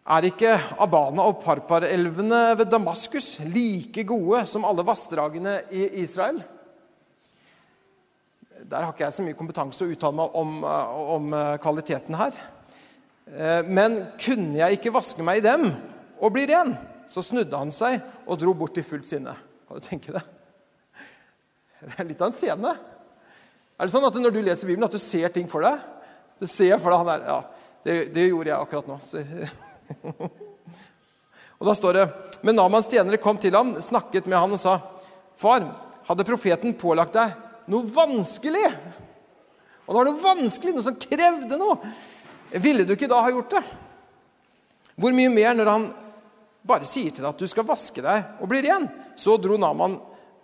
Er 0.06 0.28
ikke 0.28 0.60
Abana 0.78 1.24
og 1.24 1.42
Parpar-elvene 1.42 2.58
ved 2.58 2.70
Damaskus 2.70 3.40
like 3.48 4.04
gode 4.04 4.46
som 4.46 4.66
alle 4.66 4.84
vassdragene 4.84 5.62
i 5.72 6.02
Israel? 6.04 6.44
Der 8.68 8.84
har 8.84 8.92
ikke 8.92 9.08
jeg 9.08 9.14
så 9.14 9.24
mye 9.24 9.40
kompetanse 9.40 9.86
å 9.86 9.90
uttale 9.90 10.20
meg 10.20 10.36
om, 10.36 10.64
om 11.16 11.34
kvaliteten 11.64 12.20
her. 12.20 12.36
Men 13.70 14.00
kunne 14.18 14.58
jeg 14.58 14.80
ikke 14.80 14.94
vaske 14.96 15.24
meg 15.26 15.42
i 15.42 15.46
dem 15.46 15.68
og 16.18 16.32
bli 16.34 16.48
ren? 16.50 16.72
Så 17.10 17.22
snudde 17.26 17.58
han 17.58 17.72
seg 17.74 18.00
og 18.26 18.40
dro 18.42 18.54
bort 18.58 18.78
i 18.82 18.86
fullt 18.86 19.08
sinne. 19.10 19.36
Kan 19.68 19.78
du 19.78 19.86
tenke 19.86 20.14
det? 20.16 20.24
Det 21.80 21.96
er 21.96 22.10
litt 22.10 22.22
av 22.22 22.30
en 22.30 22.36
scene. 22.36 22.74
Er 23.80 23.88
det 23.88 23.94
sånn 23.94 24.08
at 24.08 24.18
når 24.20 24.34
du 24.36 24.42
leser 24.44 24.68
Bibelen, 24.68 24.88
at 24.90 24.96
du 24.96 25.00
ser 25.02 25.32
ting 25.34 25.48
for 25.50 25.64
deg? 25.64 25.80
Du 26.42 26.48
ser 26.50 26.76
for 26.82 26.92
deg 26.92 27.00
han 27.00 27.12
der, 27.14 27.28
ja, 27.30 27.70
det, 27.86 27.96
det 28.16 28.26
gjorde 28.28 28.52
jeg 28.52 28.60
akkurat 28.60 28.90
nå. 28.90 28.98
og 31.60 31.70
Da 31.70 31.76
står 31.76 31.98
det 31.98 32.04
Men 32.46 32.56
Namans 32.60 32.90
tjenere 32.92 33.20
kom 33.22 33.40
til 33.40 33.56
ham, 33.56 33.72
snakket 33.82 34.28
med 34.30 34.40
han 34.40 34.56
og 34.56 34.62
sa, 34.62 34.76
Far, 35.40 35.64
hadde 36.10 36.28
profeten 36.28 36.76
pålagt 36.76 37.16
deg 37.16 37.38
noe 37.70 37.86
vanskelig? 37.94 38.66
Og 39.86 39.94
det 39.94 39.98
var 39.98 40.08
noe 40.10 40.22
vanskelig, 40.22 40.74
noe 40.76 40.86
som 40.86 40.98
krevde 41.00 41.58
noe. 41.60 41.78
Ville 42.58 42.86
du 42.86 42.96
ikke 42.96 43.10
da 43.10 43.22
ha 43.22 43.32
gjort 43.32 43.58
det? 43.58 43.64
Hvor 45.00 45.14
mye 45.16 45.32
mer 45.32 45.54
når 45.56 45.70
han 45.70 45.88
bare 46.68 46.88
sier 46.88 47.14
til 47.14 47.24
deg 47.24 47.32
at 47.32 47.42
du 47.42 47.48
skal 47.50 47.68
vaske 47.68 48.04
deg 48.04 48.42
og 48.42 48.50
bli 48.52 48.64
ren? 48.66 48.88
Så 49.16 49.38
dro 49.42 49.58
Naman 49.60 49.98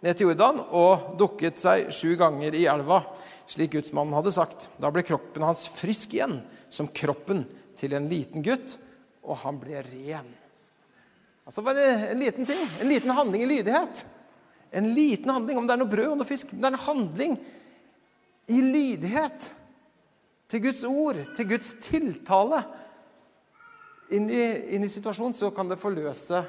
ned 0.05 0.17
til 0.17 0.29
Jordan 0.29 0.61
og 0.77 1.15
dukket 1.19 1.59
seg 1.61 1.89
sju 1.93 2.13
ganger 2.19 2.55
i 2.55 2.67
elva, 2.69 3.01
slik 3.49 3.73
gudsmannen 3.75 4.15
hadde 4.17 4.33
sagt. 4.35 4.69
Da 4.81 4.91
ble 4.93 5.05
kroppen 5.05 5.45
hans 5.45 5.65
frisk 5.71 6.13
igjen, 6.17 6.37
som 6.69 6.91
kroppen 6.93 7.43
til 7.77 7.95
en 7.97 8.07
liten 8.11 8.45
gutt, 8.45 8.77
og 9.25 9.39
han 9.41 9.57
ble 9.59 9.81
ren. 9.81 10.27
Altså 11.45 11.61
bare 11.65 11.83
en 12.11 12.21
liten 12.21 12.47
ting, 12.47 12.61
en 12.81 12.89
liten 12.89 13.13
handling 13.13 13.43
i 13.45 13.49
lydighet. 13.49 14.05
En 14.75 14.93
liten 14.93 15.29
handling, 15.29 15.57
om 15.57 15.67
det 15.67 15.75
er 15.75 15.81
noe 15.81 15.91
brød 15.91 16.11
og 16.13 16.17
noe 16.19 16.27
fisk. 16.27 16.53
Men 16.53 16.61
Det 16.61 16.67
er 16.69 16.75
en 16.75 16.85
handling 16.85 17.37
i 18.51 18.61
lydighet 18.61 19.51
til 20.51 20.62
Guds 20.67 20.84
ord, 20.88 21.21
til 21.38 21.49
Guds 21.49 21.71
tiltale. 21.86 22.62
Inn 24.13 24.29
i, 24.29 24.43
inn 24.75 24.86
i 24.86 24.91
situasjonen 24.91 25.34
så 25.38 25.49
kan 25.55 25.71
det 25.71 25.81
forløse 25.81 26.43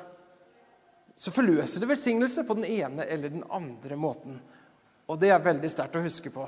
så 1.16 1.32
forløser 1.32 1.80
det 1.80 1.88
velsignelse 1.88 2.44
på 2.44 2.54
den 2.58 2.66
ene 2.68 3.06
eller 3.08 3.32
den 3.32 3.44
andre 3.48 3.96
måten. 3.96 4.36
Og 5.08 5.16
det 5.20 5.30
er 5.32 5.40
veldig 5.40 5.68
sterkt 5.72 5.96
å 5.96 6.02
huske 6.04 6.28
på. 6.34 6.44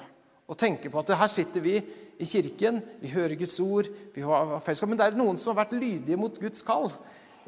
Og 0.49 0.59
tenke 0.61 0.91
på 0.93 1.01
at 1.01 1.15
her 1.17 1.31
sitter 1.33 1.65
vi 1.65 1.79
i 1.79 2.27
kirken, 2.29 2.83
vi 3.01 3.13
hører 3.15 3.39
Guds 3.41 3.57
ord, 3.65 3.89
vi 4.13 4.25
har 4.25 4.59
fellesskap. 4.61 4.91
Men 4.91 5.01
det 5.01 5.07
er 5.07 5.17
noen 5.17 5.41
som 5.41 5.55
har 5.55 5.63
vært 5.63 5.79
lydige 5.79 6.21
mot 6.21 6.37
Guds 6.41 6.65
kall. 6.69 6.91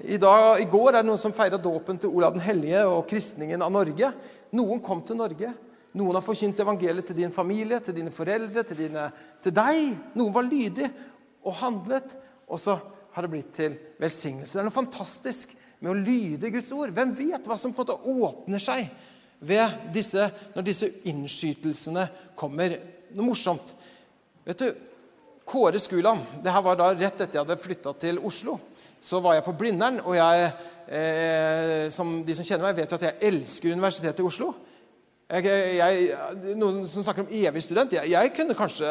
I, 0.01 0.17
dag, 0.17 0.63
I 0.63 0.69
går 0.73 0.95
er 0.95 1.03
det 1.03 1.11
noen 1.11 1.21
som 1.21 1.35
feira 1.37 1.61
dåpen 1.61 2.01
til 2.01 2.13
Olav 2.17 2.33
den 2.39 2.45
hellige 2.45 2.87
og 2.89 3.05
kristningen 3.11 3.61
av 3.61 3.75
Norge. 3.75 4.13
Noen 4.57 4.81
kom 4.85 5.05
til 5.05 5.21
Norge. 5.21 5.53
Noen 5.98 6.14
har 6.14 6.22
forkynt 6.22 6.61
evangeliet 6.62 7.09
til 7.11 7.18
din 7.18 7.33
familie, 7.35 7.81
til 7.83 7.96
dine 7.96 8.12
foreldre, 8.14 8.62
til, 8.62 8.79
dine, 8.85 9.09
til 9.42 9.55
deg. 9.55 9.94
Noen 10.18 10.35
var 10.35 10.46
lydig 10.46 10.87
og 11.42 11.57
handlet, 11.59 12.14
og 12.46 12.61
så 12.62 12.76
har 13.14 13.26
det 13.26 13.33
blitt 13.33 13.50
til 13.57 13.74
velsignelse. 13.98 14.55
Det 14.55 14.62
er 14.62 14.68
noe 14.68 14.74
fantastisk 14.74 15.57
med 15.81 15.90
å 15.92 15.98
lyde 15.98 16.53
Guds 16.55 16.70
ord. 16.76 16.92
Hvem 16.94 17.14
vet 17.18 17.48
hva 17.48 17.59
som 17.59 17.74
på 17.74 17.83
en 17.83 17.88
måte 17.88 18.12
åpner 18.14 18.62
seg 18.62 18.87
disse, 19.94 20.29
når 20.55 20.66
disse 20.66 20.90
innskytelsene 21.11 22.07
kommer? 22.38 22.76
Noe 23.16 23.33
morsomt. 23.33 23.74
Vet 24.46 24.62
du, 24.62 24.87
Kåre 25.50 25.81
Skuland 25.83 26.42
det 26.44 26.53
her 26.55 26.62
var 26.62 26.76
da 26.79 26.92
rett 26.94 27.16
etter 27.16 27.40
jeg 27.40 27.42
hadde 27.42 27.59
flytta 27.59 27.94
til 27.98 28.20
Oslo. 28.22 28.55
Så 29.03 29.18
var 29.24 29.35
jeg 29.35 29.46
på 29.46 29.57
Blindern, 29.59 29.96
og 30.05 30.14
jeg, 30.14 30.50
eh, 30.87 31.87
som 31.90 32.20
de 32.22 32.37
som 32.37 32.46
kjenner 32.46 32.68
meg, 32.68 32.76
vet 32.76 32.92
jo 32.92 32.98
at 33.00 33.07
jeg 33.09 33.31
elsker 33.33 33.72
Universitetet 33.72 34.20
i 34.20 34.26
Oslo. 34.29 34.53
Jeg, 35.31 35.47
jeg, 35.79 36.55
noen 36.59 36.83
som 36.90 37.05
snakker 37.07 37.23
om 37.23 37.35
evig 37.38 37.62
student. 37.62 37.93
Jeg, 37.95 38.11
jeg 38.11 38.33
kunne 38.35 38.57
kanskje 38.59 38.88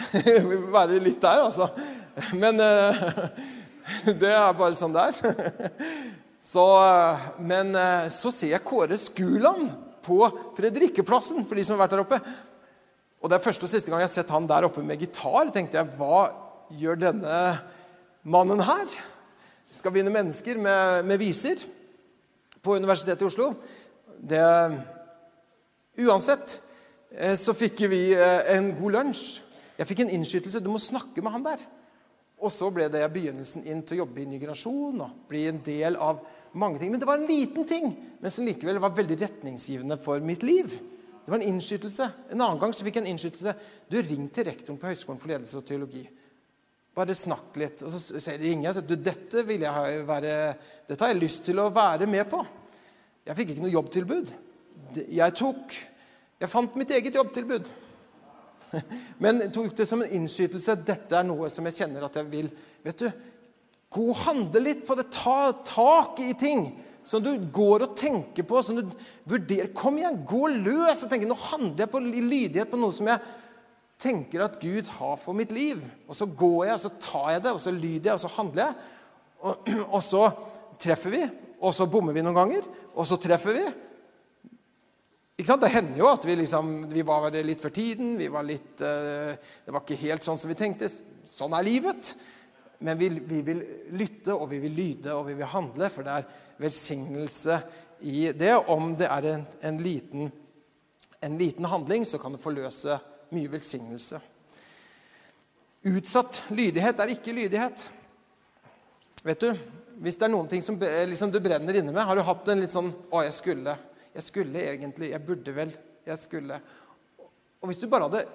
være 0.76 0.98
litt 1.02 1.20
der, 1.22 1.44
altså. 1.44 1.68
Men 2.34 2.58
uh, 2.58 3.04
det 4.22 4.32
er 4.32 4.56
bare 4.58 4.74
sånn 4.74 4.96
det 4.96 5.04
er. 5.10 5.20
Så, 6.40 6.62
men 7.44 7.74
eh, 7.76 8.06
så 8.08 8.30
ser 8.32 8.54
jeg 8.54 8.64
Kåre 8.64 8.96
Skuland 8.96 9.66
på 10.00 10.22
Fredrikkeplassen, 10.56 11.42
for 11.44 11.58
de 11.58 11.64
som 11.66 11.74
har 11.74 11.82
vært 11.82 11.92
der 11.92 12.00
oppe. 12.00 12.18
Og 13.20 13.28
Det 13.28 13.36
er 13.36 13.44
første 13.44 13.66
og 13.66 13.68
siste 13.68 13.92
gang 13.92 14.00
jeg 14.00 14.08
har 14.08 14.14
sett 14.14 14.32
han 14.32 14.48
der 14.48 14.64
oppe 14.64 14.80
med 14.80 15.02
gitar. 15.04 15.50
tenkte 15.52 15.76
jeg, 15.76 15.90
Hva 15.98 16.22
gjør 16.72 16.96
denne 17.02 17.34
mannen 18.24 18.64
her? 18.64 18.96
Skal 19.68 19.92
vinne 19.92 20.14
mennesker 20.14 20.56
med, 20.64 21.04
med 21.12 21.20
viser 21.20 21.60
på 22.64 22.78
Universitetet 22.80 23.20
i 23.20 23.28
Oslo. 23.28 23.50
Det, 24.16 24.40
uansett 26.06 26.56
eh, 27.16 27.36
så 27.38 27.54
fikk 27.56 27.84
vi 27.90 28.02
eh, 28.14 28.54
en 28.56 28.72
god 28.78 28.96
lunsj. 28.98 29.26
Jeg 29.80 29.88
fikk 29.88 30.04
en 30.04 30.14
innskytelse. 30.16 30.60
Du 30.60 30.70
må 30.72 30.80
snakke 30.82 31.22
med 31.24 31.34
han 31.34 31.46
der. 31.46 31.62
Og 32.40 32.52
så 32.52 32.70
ble 32.72 32.86
det 32.92 33.02
begynnelsen 33.12 33.66
inn 33.68 33.82
til 33.84 33.98
å 33.98 34.02
jobbe 34.04 34.22
i 34.22 34.28
migrasjon 34.28 35.02
og 35.04 35.24
bli 35.28 35.42
en 35.50 35.60
del 35.64 35.98
av 36.00 36.22
mange 36.60 36.80
ting. 36.80 36.92
Men 36.92 37.02
det 37.02 37.08
var 37.08 37.20
en 37.20 37.28
liten 37.28 37.66
ting, 37.68 37.90
men 38.20 38.32
som 38.32 38.46
likevel 38.48 38.80
var 38.80 38.96
veldig 38.96 39.18
retningsgivende 39.20 39.98
for 40.00 40.24
mitt 40.24 40.44
liv. 40.46 40.72
Det 40.72 41.28
var 41.32 41.36
en 41.38 41.52
innskytelse. 41.52 42.06
En 42.32 42.40
annen 42.40 42.60
gang 42.62 42.72
så 42.74 42.86
fikk 42.86 42.96
jeg 42.96 43.04
en 43.04 43.12
innskytelse. 43.12 43.54
Du, 43.92 44.00
ring 44.00 44.30
til 44.32 44.48
rektoren 44.48 44.80
på 44.80 44.88
Høgskolen 44.88 45.20
for 45.20 45.32
ledelse 45.32 45.60
og 45.60 45.66
teologi. 45.68 46.06
Bare 46.96 47.14
snakk 47.14 47.60
litt. 47.60 47.84
Og 47.84 47.92
så 47.92 48.36
ringer 48.40 48.66
jeg 48.66 48.72
og 48.72 48.78
sier 48.80 48.88
du, 48.88 48.96
dette, 49.04 49.44
vil 49.46 49.66
jeg 49.66 50.00
være, 50.08 50.32
dette 50.88 51.04
har 51.04 51.12
jeg 51.12 51.20
lyst 51.20 51.44
til 51.46 51.60
å 51.60 51.68
være 51.74 52.08
med 52.10 52.24
på. 52.32 52.40
Jeg 53.28 53.36
fikk 53.36 53.52
ikke 53.52 53.66
noe 53.66 53.76
jobbtilbud. 53.76 54.32
Jeg 55.12 55.36
tok 55.38 55.76
Jeg 56.40 56.48
fant 56.48 56.76
mitt 56.80 56.92
eget 56.96 57.14
jobbtilbud. 57.14 57.68
Men 59.24 59.42
tok 59.52 59.74
det 59.76 59.86
som 59.88 60.02
en 60.02 60.14
innskytelse. 60.20 60.78
Dette 60.86 61.18
er 61.18 61.26
noe 61.28 61.50
som 61.52 61.66
jeg 61.68 61.76
kjenner 61.82 62.06
at 62.06 62.16
jeg 62.20 62.28
vil 62.30 62.48
vet 62.84 63.04
du, 63.04 63.10
Gå 63.90 64.04
og 64.06 64.20
handle 64.22 64.60
litt 64.62 64.84
på 64.86 64.94
det. 64.94 65.08
Ta 65.10 65.50
tak 65.66 66.20
i 66.22 66.30
ting 66.38 66.68
som 67.02 67.22
du 67.24 67.32
går 67.50 67.88
og 67.88 67.96
tenker 67.98 68.46
på. 68.46 68.62
som 68.62 68.78
du 68.78 68.86
vurderer. 69.26 69.72
Kom 69.74 69.98
igjen, 69.98 70.22
gå 70.26 70.46
løs 70.46 71.04
og 71.04 71.10
tenk, 71.10 71.26
Nå 71.26 71.34
handler 71.34 71.84
jeg 71.84 71.90
på 71.90 72.02
lydighet 72.06 72.70
på 72.70 72.78
noe 72.78 72.94
som 72.94 73.10
jeg 73.10 73.18
tenker 74.00 74.46
at 74.46 74.60
Gud 74.62 74.86
har 75.00 75.18
for 75.18 75.34
mitt 75.34 75.50
liv. 75.52 75.82
Og 76.06 76.16
så 76.16 76.26
går 76.26 76.70
jeg, 76.70 76.74
og 76.78 76.84
så 76.84 76.92
tar 77.02 77.28
jeg 77.34 77.44
det, 77.44 77.52
og 77.52 77.60
så 77.60 77.74
lyder 77.74 78.12
jeg, 78.12 78.14
og 78.14 78.22
så 78.22 78.32
handler 78.36 78.62
jeg. 78.62 78.74
Og, 79.40 79.70
og 79.96 80.02
så 80.06 80.22
treffer 80.80 81.16
vi, 81.16 81.24
og 81.60 81.74
så 81.74 81.90
bommer 81.90 82.16
vi 82.16 82.22
noen 82.24 82.38
ganger, 82.38 82.70
og 82.94 83.08
så 83.08 83.18
treffer 83.20 83.58
vi. 83.58 83.66
Det 85.40 85.70
hender 85.72 85.98
jo 85.98 86.08
at 86.10 86.24
vi, 86.26 86.34
liksom, 86.36 86.90
vi 86.90 87.02
var 87.06 87.30
litt 87.30 87.62
for 87.62 87.72
tiden. 87.74 88.18
Var 88.20 88.44
litt, 88.44 88.82
uh, 88.82 89.32
det 89.64 89.72
var 89.72 89.84
ikke 89.84 90.00
helt 90.02 90.26
sånn 90.26 90.38
som 90.40 90.50
vi 90.50 90.58
tenkte. 90.58 90.88
Sånn 90.88 91.54
er 91.56 91.66
livet. 91.66 92.14
Men 92.80 92.98
vi, 92.98 93.08
vi, 93.08 93.42
vil 93.44 93.60
lytte, 93.92 94.32
og 94.32 94.48
vi 94.50 94.58
vil 94.62 94.72
lyde, 94.72 95.12
og 95.12 95.26
vi 95.28 95.36
vil 95.36 95.48
handle, 95.52 95.90
for 95.92 96.06
det 96.06 96.14
er 96.16 96.28
velsignelse 96.62 97.58
i 98.08 98.30
det. 98.32 98.54
Om 98.72 98.94
det 98.96 99.08
er 99.08 99.28
en, 99.34 99.44
en, 99.68 99.80
liten, 99.84 100.30
en 101.20 101.36
liten, 101.38 101.68
handling, 101.68 102.06
så 102.08 102.20
kan 102.20 102.32
det 102.32 102.40
forløse 102.40 102.96
mye 103.36 103.52
velsignelse. 103.52 104.20
Utsatt 105.90 106.42
lydighet 106.56 107.04
er 107.04 107.12
ikke 107.12 107.36
lydighet. 107.36 107.84
Vet 109.24 109.44
du, 109.44 109.52
Hvis 110.00 110.16
det 110.16 110.24
er 110.24 110.32
noen 110.32 110.48
ting 110.48 110.62
som 110.64 110.78
liksom, 110.80 111.28
du 111.28 111.36
brenner 111.44 111.76
inne 111.76 111.92
med 111.92 112.06
Har 112.08 112.16
du 112.16 112.22
hatt 112.24 112.48
en 112.48 112.62
litt 112.62 112.72
sånn 112.72 112.88
'Å, 112.88 113.20
jeg 113.26 113.34
skulle' 113.36 113.76
Jeg 114.20 114.26
skulle 114.26 114.60
egentlig, 114.68 115.14
jeg 115.14 115.24
burde 115.24 115.52
vel, 115.56 115.70
jeg 116.04 116.20
skulle. 116.20 116.58
Og 117.62 117.70
hvis 117.70 117.78
du 117.80 117.86
bare 117.88 118.04
hadde 118.04 118.26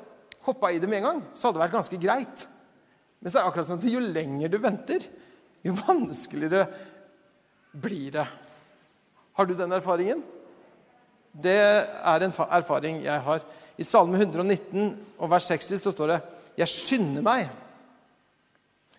hoppa 0.47 0.71
i 0.73 0.79
det 0.81 0.87
med 0.89 0.97
en 0.97 1.05
gang, 1.11 1.19
så 1.37 1.47
hadde 1.47 1.59
det 1.59 1.61
vært 1.61 1.75
ganske 1.75 1.99
greit. 2.01 2.45
Men 3.21 3.29
så 3.29 3.37
er 3.37 3.43
det 3.43 3.49
akkurat 3.51 3.67
sånn 3.67 3.83
at 3.83 3.85
jo 3.91 4.01
lenger 4.01 4.49
du 4.49 4.57
venter, 4.63 5.05
jo 5.61 5.75
vanskeligere 5.77 6.63
blir 7.85 8.15
det. 8.17 8.25
Har 9.37 9.45
du 9.45 9.53
den 9.59 9.77
erfaringen? 9.77 10.23
Det 11.37 11.53
er 11.53 12.25
en 12.25 12.33
erfaring 12.33 13.03
jeg 13.05 13.21
har. 13.27 13.45
I 13.77 13.85
Salme 13.85 14.17
119 14.17 14.89
og 15.19 15.29
vers 15.35 15.51
60 15.53 15.85
så 15.85 15.93
står 15.93 16.15
det 16.15 16.19
Jeg 16.63 16.73
skynder 16.73 17.29
meg. 17.29 17.45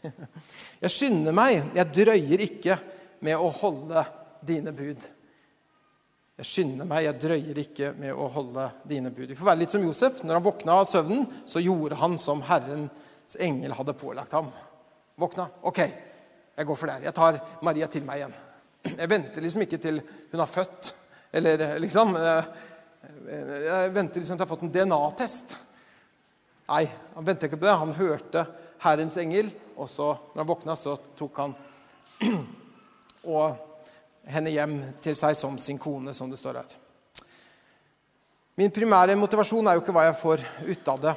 Jeg 0.85 0.93
skynder 0.93 1.35
meg, 1.35 1.73
jeg 1.75 1.89
drøyer 1.97 2.43
ikke 2.45 2.75
med 3.25 3.41
å 3.41 3.49
holde 3.51 4.03
dine 4.45 4.71
bud. 4.77 5.01
Jeg 6.37 6.49
skynder 6.51 6.85
meg, 6.85 7.07
jeg 7.07 7.17
drøyer 7.23 7.59
ikke 7.63 7.91
med 7.97 8.13
å 8.13 8.27
holde 8.29 8.67
dine 8.85 9.09
bud. 9.09 9.31
Vi 9.31 9.37
får 9.39 9.49
være 9.49 9.61
litt 9.63 9.73
som 9.73 9.85
Josef. 9.85 10.19
Når 10.21 10.37
han 10.37 10.45
våkna 10.45 10.75
av 10.83 10.89
søvnen, 10.89 11.23
så 11.49 11.63
gjorde 11.65 11.97
han 11.97 12.19
som 12.21 12.43
Herrens 12.45 13.39
engel 13.41 13.73
hadde 13.79 13.95
pålagt 13.97 14.37
ham. 14.37 14.51
Våkna. 15.17 15.47
Ok, 15.65 15.81
jeg 15.81 16.69
går 16.69 16.77
for 16.77 16.93
det. 16.93 17.07
Jeg 17.07 17.17
tar 17.17 17.39
Maria 17.65 17.89
til 17.89 18.05
meg 18.05 18.21
igjen. 18.21 18.37
Jeg 18.91 19.11
venter 19.11 19.47
liksom 19.47 19.65
ikke 19.65 19.81
til 19.81 20.03
hun 20.05 20.43
har 20.43 20.51
født. 20.51 20.93
Eller 21.37 21.65
liksom 21.83 22.13
Jeg 22.17 23.95
venter 23.95 24.21
liksom 24.21 24.37
til 24.37 24.45
jeg 24.45 24.45
har 24.45 24.53
fått 24.53 24.67
en 24.67 24.75
DNA-test. 24.75 25.57
Nei, 26.69 26.83
han 27.15 27.27
venta 27.31 27.49
ikke 27.49 27.63
på 27.63 27.65
det. 27.65 27.79
Han 27.81 27.97
hørte 27.97 28.45
Herrens 28.85 29.17
engel, 29.23 29.49
og 29.81 29.89
så, 29.89 30.13
når 30.35 30.43
han 30.43 30.53
våkna, 30.53 30.77
så 30.77 30.99
tok 31.17 31.41
han 31.41 31.57
og 33.37 33.66
henne 34.31 34.51
hjem 34.51 34.77
til 35.03 35.17
seg 35.19 35.37
som 35.39 35.59
sin 35.59 35.79
kone, 35.79 36.15
som 36.15 36.31
det 36.31 36.39
står 36.41 36.61
her. 36.61 36.77
Min 38.57 38.73
primære 38.73 39.19
motivasjon 39.21 39.67
er 39.69 39.77
jo 39.77 39.83
ikke 39.85 39.93
hva 39.93 40.07
jeg 40.07 40.17
får 40.17 40.45
ut 40.65 40.87
av 40.89 41.01
det. 41.03 41.15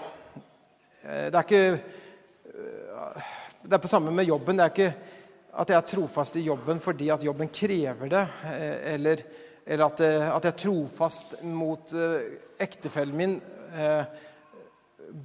Eh, 1.07 1.27
det 1.31 1.37
er 1.39 1.45
ikke 1.45 1.61
eh, 1.71 3.29
Det 3.63 3.77
er 3.77 3.83
på 3.83 3.91
samme 3.91 4.11
med 4.11 4.27
jobben. 4.27 4.59
Det 4.59 4.65
er 4.65 4.73
ikke 4.73 4.89
at 5.59 5.71
jeg 5.71 5.77
er 5.79 5.87
trofast 5.87 6.35
i 6.39 6.45
jobben 6.45 6.81
fordi 6.83 7.09
at 7.13 7.23
jobben 7.23 7.49
krever 7.51 8.11
det, 8.11 8.25
eh, 8.51 8.93
eller, 8.93 9.23
eller 9.65 9.85
at, 9.85 10.01
at, 10.01 10.43
jeg 10.45 10.51
er 10.51 10.59
trofast 10.65 11.39
mot 11.43 11.93
ektefellen 12.59 13.17
min 13.17 13.39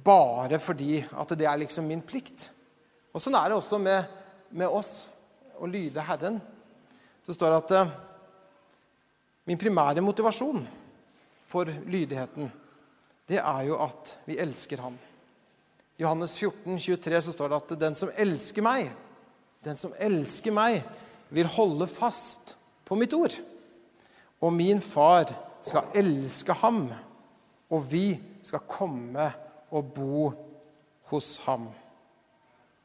bare 0.05 0.59
fordi 0.59 0.97
at 1.03 1.35
det 1.37 1.47
er 1.49 1.59
liksom 1.61 1.87
min 1.89 2.01
plikt. 2.05 2.49
Og 3.13 3.21
Sånn 3.21 3.35
er 3.37 3.51
det 3.51 3.59
også 3.59 3.79
med, 3.81 4.07
med 4.55 4.71
oss 4.71 4.93
å 5.59 5.67
lyde 5.69 6.03
Herren. 6.03 6.39
Så 7.25 7.33
står 7.33 7.55
det 7.55 7.61
at 7.81 7.89
min 9.49 9.57
primære 9.57 10.01
motivasjon 10.01 10.61
for 11.49 11.69
lydigheten, 11.89 12.51
det 13.25 13.39
er 13.41 13.61
jo 13.65 13.79
at 13.81 14.19
vi 14.27 14.37
elsker 14.37 14.81
Han. 14.85 14.97
I 15.97 16.03
Johannes 16.03 16.37
14, 16.39 16.77
23 16.77 17.21
så 17.21 17.31
står 17.31 17.49
det 17.49 17.57
at 17.57 17.79
den 17.81 17.95
som 17.97 18.11
elsker 18.17 18.61
meg, 18.61 18.91
den 19.65 19.77
som 19.79 19.93
elsker 19.97 20.53
meg, 20.53 20.83
vil 21.33 21.49
holde 21.49 21.87
fast 21.89 22.55
på 22.85 22.97
mitt 22.99 23.13
ord. 23.17 23.33
Og 24.45 24.53
min 24.53 24.81
far 24.81 25.31
skal 25.65 25.95
elske 25.97 26.53
ham, 26.61 26.83
og 27.73 27.87
vi 27.89 28.11
skal 28.45 28.67
komme 28.69 29.31
og 29.71 29.93
bo 29.95 30.27
hos 31.09 31.37
ham. 31.47 31.65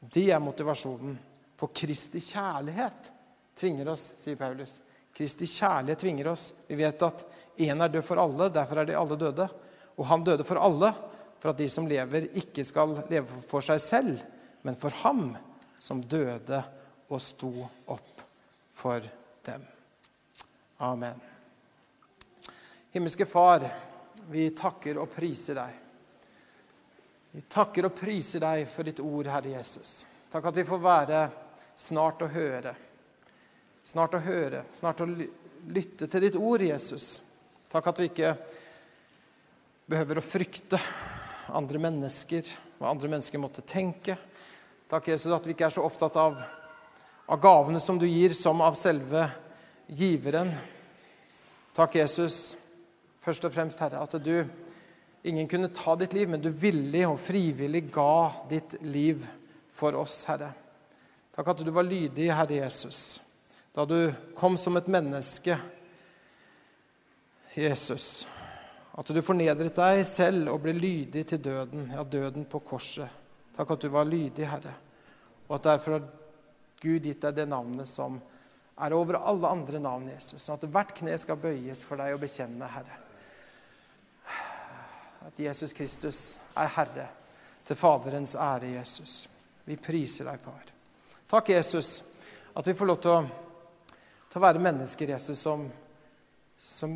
Det 0.01 0.31
er 0.31 0.41
motivasjonen. 0.41 1.19
For 1.61 1.69
Kristi 1.77 2.17
kjærlighet 2.23 3.11
tvinger 3.61 3.91
oss, 3.93 4.03
sier 4.23 4.39
Paulus. 4.39 4.81
Kristi 5.13 5.47
kjærlighet 5.49 6.01
tvinger 6.01 6.31
oss. 6.31 6.45
Vi 6.67 6.79
vet 6.79 7.05
at 7.05 7.25
én 7.61 7.83
er 7.83 7.93
død 7.93 8.05
for 8.05 8.21
alle, 8.21 8.49
derfor 8.49 8.81
er 8.81 8.89
de 8.89 8.97
alle 8.97 9.17
døde. 9.19 9.47
Og 9.97 10.07
han 10.09 10.23
døde 10.25 10.45
for 10.47 10.61
alle, 10.61 10.91
for 11.41 11.51
at 11.51 11.61
de 11.61 11.69
som 11.69 11.87
lever, 11.89 12.29
ikke 12.41 12.65
skal 12.65 12.95
leve 13.09 13.41
for 13.45 13.65
seg 13.65 13.81
selv, 13.81 14.21
men 14.65 14.77
for 14.77 14.93
ham 15.03 15.31
som 15.81 16.03
døde 16.05 16.61
og 17.11 17.21
sto 17.21 17.51
opp 17.91 18.25
for 18.71 19.03
dem. 19.45 19.63
Amen. 20.81 21.17
Himmelske 22.91 23.25
Far, 23.25 23.65
vi 24.29 24.49
takker 24.57 24.99
og 25.01 25.09
priser 25.13 25.57
deg. 25.57 25.77
Vi 27.31 27.43
takker 27.47 27.87
og 27.87 27.95
priser 27.95 28.43
deg 28.43 28.65
for 28.67 28.87
ditt 28.87 28.99
ord, 29.03 29.29
Herre 29.31 29.53
Jesus. 29.55 29.91
Takk 30.31 30.49
at 30.49 30.57
vi 30.61 30.67
får 30.67 30.81
være 30.83 31.21
snart 31.79 32.25
å 32.25 32.31
høre. 32.31 32.73
Snart 33.83 34.13
å 34.13 34.21
høre, 34.21 34.61
snart 34.73 35.01
å 35.01 35.07
lytte 35.09 36.05
til 36.05 36.21
ditt 36.21 36.37
ord, 36.37 36.61
Jesus. 36.61 37.07
Takk 37.71 37.87
at 37.89 38.01
vi 38.01 38.09
ikke 38.11 38.35
behøver 39.89 40.19
å 40.21 40.25
frykte 40.25 40.77
andre 41.57 41.81
mennesker, 41.81 42.45
hva 42.77 42.91
andre 42.91 43.09
mennesker 43.09 43.41
måtte 43.41 43.65
tenke. 43.65 44.17
Takk, 44.91 45.09
Jesus, 45.13 45.33
at 45.33 45.47
vi 45.47 45.55
ikke 45.55 45.65
er 45.69 45.73
så 45.73 45.85
opptatt 45.87 46.19
av, 46.19 46.37
av 47.25 47.41
gavene 47.41 47.81
som 47.81 47.97
du 47.97 48.05
gir, 48.05 48.35
som 48.37 48.61
av 48.61 48.77
selve 48.77 49.25
giveren. 49.89 50.51
Takk, 51.73 51.97
Jesus, 52.03 52.37
først 53.23 53.49
og 53.49 53.55
fremst, 53.55 53.81
Herre, 53.81 54.03
at 54.03 54.19
du 54.21 54.35
Ingen 55.23 55.45
kunne 55.45 55.67
ta 55.67 55.93
ditt 55.95 56.15
liv, 56.17 56.29
men 56.29 56.41
du 56.41 56.49
villig 56.49 57.03
og 57.05 57.19
frivillig 57.21 57.83
ga 57.93 58.31
ditt 58.49 58.73
liv 58.81 59.21
for 59.69 59.93
oss, 59.93 60.23
Herre. 60.25 60.47
Takk 61.35 61.51
at 61.53 61.61
du 61.61 61.69
var 61.69 61.85
lydig, 61.85 62.31
Herre 62.33 62.57
Jesus, 62.63 63.30
da 63.73 63.85
du 63.85 64.13
kom 64.35 64.57
som 64.57 64.77
et 64.77 64.87
menneske 64.91 65.57
Jesus, 67.53 68.27
at 68.91 69.07
du 69.11 69.21
fornedret 69.23 69.75
deg 69.75 70.01
selv 70.07 70.53
og 70.53 70.61
ble 70.63 70.73
lydig 70.75 71.25
til 71.27 71.41
døden, 71.43 71.89
ja, 71.91 72.03
døden 72.03 72.45
på 72.47 72.61
korset. 72.63 73.07
Takk 73.55 73.73
at 73.75 73.83
du 73.83 73.89
var 73.91 74.07
lydig, 74.07 74.45
Herre, 74.47 74.73
og 75.49 75.57
at 75.57 75.67
derfor 75.73 75.97
har 75.97 76.05
Gud 76.81 77.03
gitt 77.05 77.21
deg 77.25 77.35
det 77.35 77.47
navnet 77.51 77.89
som 77.91 78.15
er 78.81 78.95
over 78.95 79.19
alle 79.19 79.51
andre 79.51 79.81
navn, 79.83 80.07
Jesus, 80.13 80.45
sånn 80.45 80.57
at 80.57 80.69
hvert 80.71 80.93
kne 80.97 81.17
skal 81.19 81.39
bøyes 81.41 81.83
for 81.85 81.99
deg 81.99 82.15
og 82.15 82.23
bekjenne, 82.23 82.69
Herre. 82.71 82.97
At 85.27 85.39
Jesus 85.39 85.75
Kristus 85.77 86.21
er 86.57 86.71
Herre, 86.77 87.09
til 87.67 87.77
Faderens 87.77 88.33
ære, 88.39 88.71
Jesus. 88.79 89.17
Vi 89.67 89.77
priser 89.77 90.31
deg, 90.31 90.39
far. 90.41 90.71
Takk, 91.29 91.51
Jesus, 91.53 91.91
at 92.57 92.67
vi 92.67 92.73
får 92.75 92.89
lov 92.89 93.03
til 93.03 93.13
å, 93.13 93.19
til 94.31 94.39
å 94.39 94.45
være 94.45 94.63
mennesker, 94.63 95.11
Jesus, 95.11 95.41
som, 95.43 95.65
som 96.55 96.93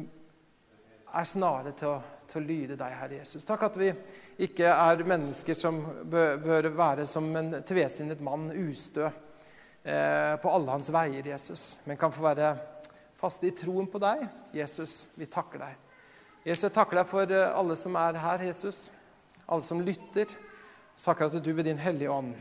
er 1.15 1.28
snare 1.28 1.74
til 1.76 1.91
å, 1.91 1.98
til 2.24 2.39
å, 2.39 2.45
lyde 2.48 2.78
deg, 2.80 2.95
Herre 2.95 3.19
Jesus. 3.19 3.43
Takk 3.48 3.65
at 3.67 3.80
vi 3.80 3.89
ikke 4.48 4.71
er 4.71 5.04
mennesker 5.08 5.58
som 5.58 5.82
bør, 6.08 6.39
bør 6.43 6.69
være 6.78 7.08
som 7.10 7.28
en 7.36 7.58
tvesinnet 7.67 8.24
mann, 8.24 8.48
ustø 8.56 9.04
eh, 9.10 10.36
på 10.39 10.56
alle 10.56 10.78
hans 10.78 10.93
veier, 10.95 11.28
Jesus, 11.28 11.84
men 11.89 12.00
kan 12.00 12.15
få 12.15 12.24
være 12.24 12.56
faste 13.19 13.52
i 13.52 13.56
troen 13.56 13.91
på 13.91 14.00
deg. 14.00 14.24
Jesus, 14.56 15.17
vi 15.19 15.28
takker 15.28 15.65
deg. 15.65 15.78
Jesus, 16.45 16.69
jeg 16.69 16.78
takker 16.80 17.02
deg 17.02 17.12
for 17.12 17.36
eh, 17.36 17.52
alle 17.52 17.76
som 17.80 18.00
er 18.00 18.24
her, 18.24 18.48
Jesus. 18.48 18.84
Alle 19.45 19.65
som 19.65 19.84
lytter. 19.84 20.32
Så 20.95 21.10
takker 21.10 21.28
at 21.28 21.43
du 21.43 21.52
ved 21.52 21.67
din 21.67 21.82
Hellige 21.82 22.08
Ånd 22.08 22.32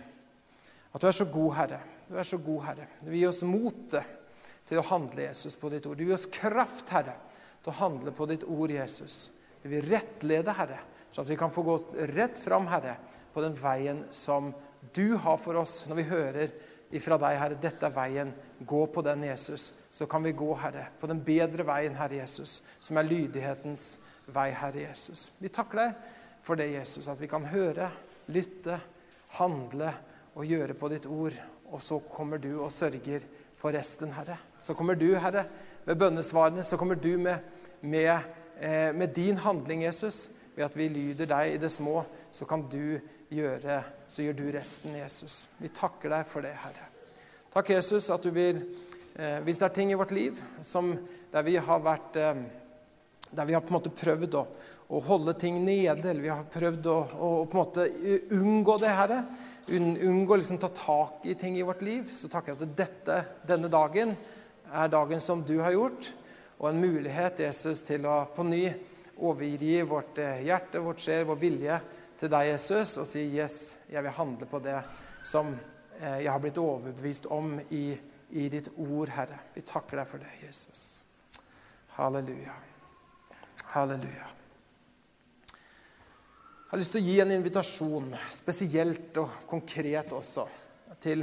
At 0.95 1.03
du 1.03 1.09
er 1.09 1.17
så 1.17 1.27
god, 1.27 1.57
Herre. 1.59 1.81
Du 2.07 2.15
er 2.15 2.27
så 2.29 2.39
god, 2.39 2.61
Herre. 2.69 2.87
Du 3.03 3.11
gir 3.11 3.27
oss 3.27 3.43
motet 3.43 4.21
til 4.69 4.81
å 4.81 4.87
handle, 4.89 5.27
Jesus, 5.27 5.57
på 5.61 5.71
ditt 5.73 5.87
ord. 5.87 5.99
Du 5.99 6.07
gir 6.07 6.17
oss 6.17 6.31
kraft, 6.33 6.93
Herre 6.95 7.19
til 7.65 7.73
å 7.73 7.81
handle 7.81 8.13
på 8.13 8.27
ditt 8.29 8.45
ord, 8.45 8.71
Jesus. 8.71 9.17
Du 9.63 9.71
vil 9.73 9.87
rettlede, 9.89 10.53
Herre, 10.53 10.83
sånn 11.09 11.25
at 11.25 11.33
vi 11.33 11.41
kan 11.41 11.53
få 11.53 11.65
gå 11.65 11.77
rett 12.13 12.39
fram, 12.39 12.69
Herre, 12.69 12.99
på 13.33 13.41
den 13.41 13.57
veien 13.57 14.05
som 14.13 14.51
du 14.93 15.17
har 15.17 15.39
for 15.41 15.57
oss. 15.57 15.87
Når 15.89 15.99
vi 16.03 16.09
hører 16.11 16.53
ifra 16.95 17.17
deg, 17.23 17.39
Herre, 17.41 17.61
dette 17.61 17.89
er 17.89 17.97
veien, 17.97 18.35
gå 18.61 18.83
på 18.93 19.03
den, 19.07 19.25
Jesus. 19.31 19.65
Så 19.97 20.07
kan 20.11 20.23
vi 20.27 20.35
gå, 20.37 20.51
Herre, 20.61 20.91
på 21.01 21.09
den 21.09 21.23
bedre 21.25 21.65
veien, 21.67 21.97
Herre 21.97 22.21
Jesus, 22.21 22.59
som 22.85 23.01
er 23.01 23.09
lydighetens 23.09 23.87
vei, 24.35 24.51
Herre 24.53 24.85
Jesus. 24.85 25.39
Vi 25.41 25.49
takker 25.53 25.81
deg 25.81 26.13
for 26.45 26.61
det, 26.61 26.69
Jesus, 26.75 27.09
at 27.09 27.21
vi 27.23 27.31
kan 27.33 27.49
høre, 27.49 27.89
lytte, 28.29 28.77
handle 29.39 29.89
og 30.37 30.45
gjøre 30.45 30.77
på 30.77 30.93
ditt 30.93 31.09
ord. 31.09 31.41
Og 31.73 31.81
så 31.81 31.97
kommer 32.13 32.39
du 32.39 32.53
og 32.59 32.73
sørger 32.73 33.25
for 33.65 33.73
resten, 33.73 34.13
Herre. 34.13 34.37
Så 34.59 34.75
kommer 34.75 34.95
du, 34.95 35.15
Herre, 35.17 35.47
med 35.87 35.97
bønnesvarene, 35.97 36.61
så 36.65 36.77
kommer 36.77 36.99
du 37.01 37.15
med, 37.17 37.39
med, 37.81 38.11
eh, 38.61 38.91
med, 38.93 39.15
din 39.17 39.39
handling, 39.41 39.87
Jesus. 39.87 40.51
Ved 40.55 40.67
at 40.67 40.77
vi 40.77 40.91
lyder 40.93 41.31
deg 41.31 41.55
i 41.55 41.61
det 41.63 41.71
små, 41.73 42.03
så 42.33 42.45
kan 42.45 42.67
du 42.69 43.01
gjøre 43.33 43.81
Så 44.07 44.23
gjør 44.23 44.37
du 44.37 44.45
resten, 44.53 44.93
Jesus. 44.99 45.57
Vi 45.65 45.71
takker 45.73 46.13
deg 46.13 46.27
for 46.29 46.45
det, 46.45 46.53
Herre. 46.61 46.85
Takk, 47.55 47.73
Jesus, 47.73 48.11
at 48.13 48.23
du 48.23 48.29
vil 48.37 48.61
eh, 49.17 49.41
Hvis 49.49 49.59
det 49.59 49.71
er 49.71 49.75
ting 49.81 49.91
i 49.91 49.97
vårt 49.97 50.13
liv 50.13 50.37
som, 50.61 50.93
der 51.33 51.49
vi 51.49 51.57
har 51.57 51.81
vært 51.83 52.21
eh, 52.21 52.45
Der 53.33 53.49
vi 53.49 53.57
har 53.57 53.65
på 53.65 53.73
en 53.73 53.79
måte 53.79 53.95
prøvd 53.97 54.37
å, 54.39 54.45
å 54.93 55.01
holde 55.09 55.35
ting 55.41 55.65
nede, 55.65 56.05
eller 56.11 56.21
vi 56.21 56.35
har 56.35 56.45
prøvd 56.53 56.93
å, 56.93 56.99
å, 57.01 57.33
på 57.49 57.57
en 57.57 57.65
måte 57.65 57.89
unngå 58.37 58.77
det, 58.85 58.93
Herre, 58.93 59.23
unngå 59.69 60.37
liksom 60.37 60.59
ta 60.59 60.69
tak 60.69 61.27
i 61.27 61.35
ting 61.35 61.59
i 61.59 61.63
vårt 61.63 61.83
liv, 61.83 62.09
så 62.11 62.29
takker 62.29 62.53
jeg 62.53 62.63
at 62.63 62.77
dette, 62.77 63.19
denne 63.49 63.71
dagen 63.73 64.15
er 64.73 64.91
dagen 64.93 65.21
som 65.21 65.45
du 65.47 65.59
har 65.63 65.73
gjort, 65.73 66.11
og 66.59 66.69
en 66.71 66.81
mulighet 66.81 67.41
Jesus, 67.45 67.83
til 67.87 68.07
å 68.07 68.25
på 68.35 68.45
ny 68.47 68.65
overgi 69.25 69.83
vårt 69.87 70.19
eh, 70.19 70.45
hjerte, 70.47 70.83
vårt 70.83 71.03
sjel, 71.03 71.25
vår 71.29 71.41
vilje 71.41 71.79
til 72.21 72.31
deg, 72.33 72.51
Jesus, 72.53 72.97
og 72.99 73.09
si 73.09 73.25
'Yes, 73.31 73.57
jeg 73.93 74.03
vil 74.03 74.19
handle 74.19 74.47
på 74.47 74.59
det 74.59 74.81
som 75.23 75.51
eh, 76.01 76.23
jeg 76.25 76.33
har 76.33 76.41
blitt 76.43 76.59
overbevist 76.59 77.27
om 77.27 77.59
i, 77.71 77.99
i 78.31 78.49
ditt 78.49 78.71
ord, 78.77 79.09
Herre'. 79.09 79.41
Vi 79.55 79.61
takker 79.61 80.01
deg 80.01 80.09
for 80.09 80.19
det, 80.19 80.31
Jesus. 80.47 81.05
Halleluja. 81.97 82.55
Halleluja. 83.75 84.44
Jeg 86.65 86.73
har 86.73 86.81
lyst 86.81 86.95
til 86.97 87.05
å 87.05 87.07
gi 87.07 87.21
en 87.23 87.33
invitasjon, 87.37 88.09
spesielt 88.33 89.19
og 89.23 89.37
konkret 89.47 90.13
også, 90.17 90.47
til, 90.99 91.23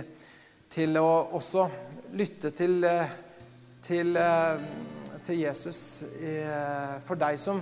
til 0.71 0.99
å 1.01 1.09
også 1.35 1.65
lytte 2.15 2.53
til 2.55 2.83
eh, 2.87 3.19
til, 3.81 4.15
eh, 4.17 4.61
til 5.25 5.41
Jesus 5.41 5.81
for 7.05 7.19
deg 7.19 7.39
som, 7.41 7.59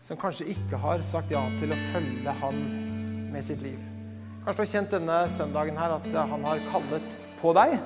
som, 0.00 0.18
kanskje 0.18 0.50
ikke 0.54 0.80
har 0.82 1.02
sagt 1.06 1.32
ja 1.34 1.42
til 1.58 1.74
å 1.74 1.80
følge 1.92 2.36
han 2.42 2.62
med 3.32 3.44
sitt 3.44 3.62
liv. 3.64 3.80
Kanskje 4.44 4.60
du 4.60 4.64
har 4.64 4.72
kjent 4.72 4.96
denne 4.98 5.18
søndagen 5.32 5.78
her 5.80 5.96
at 5.96 6.16
han 6.32 6.46
har 6.46 6.62
kallet 6.70 7.16
på 7.40 7.54
deg. 7.56 7.78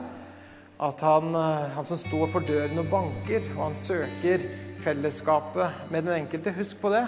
At 0.79 1.01
han, 1.03 1.33
eh, 1.35 1.69
han 1.75 1.87
som 1.87 1.99
står 1.99 2.29
for 2.33 2.47
døren 2.47 2.79
og 2.79 2.91
banker, 2.91 3.43
og 3.57 3.65
han 3.69 3.79
søker 3.79 4.45
fellesskapet 4.79 5.91
med 5.91 6.07
den 6.07 6.21
enkelte. 6.21 6.55
Husk 6.55 6.85
på 6.85 6.93
det. 6.95 7.03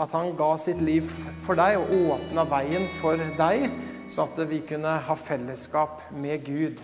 At 0.00 0.12
han 0.16 0.34
ga 0.38 0.50
sitt 0.58 0.80
liv 0.82 1.06
for 1.44 1.58
deg 1.58 1.78
og 1.78 2.16
åpna 2.16 2.46
veien 2.50 2.88
for 2.98 3.20
deg, 3.38 3.68
sånn 4.10 4.32
at 4.32 4.42
vi 4.50 4.60
kunne 4.66 4.96
ha 5.06 5.16
fellesskap 5.18 6.02
med 6.18 6.42
Gud. 6.46 6.82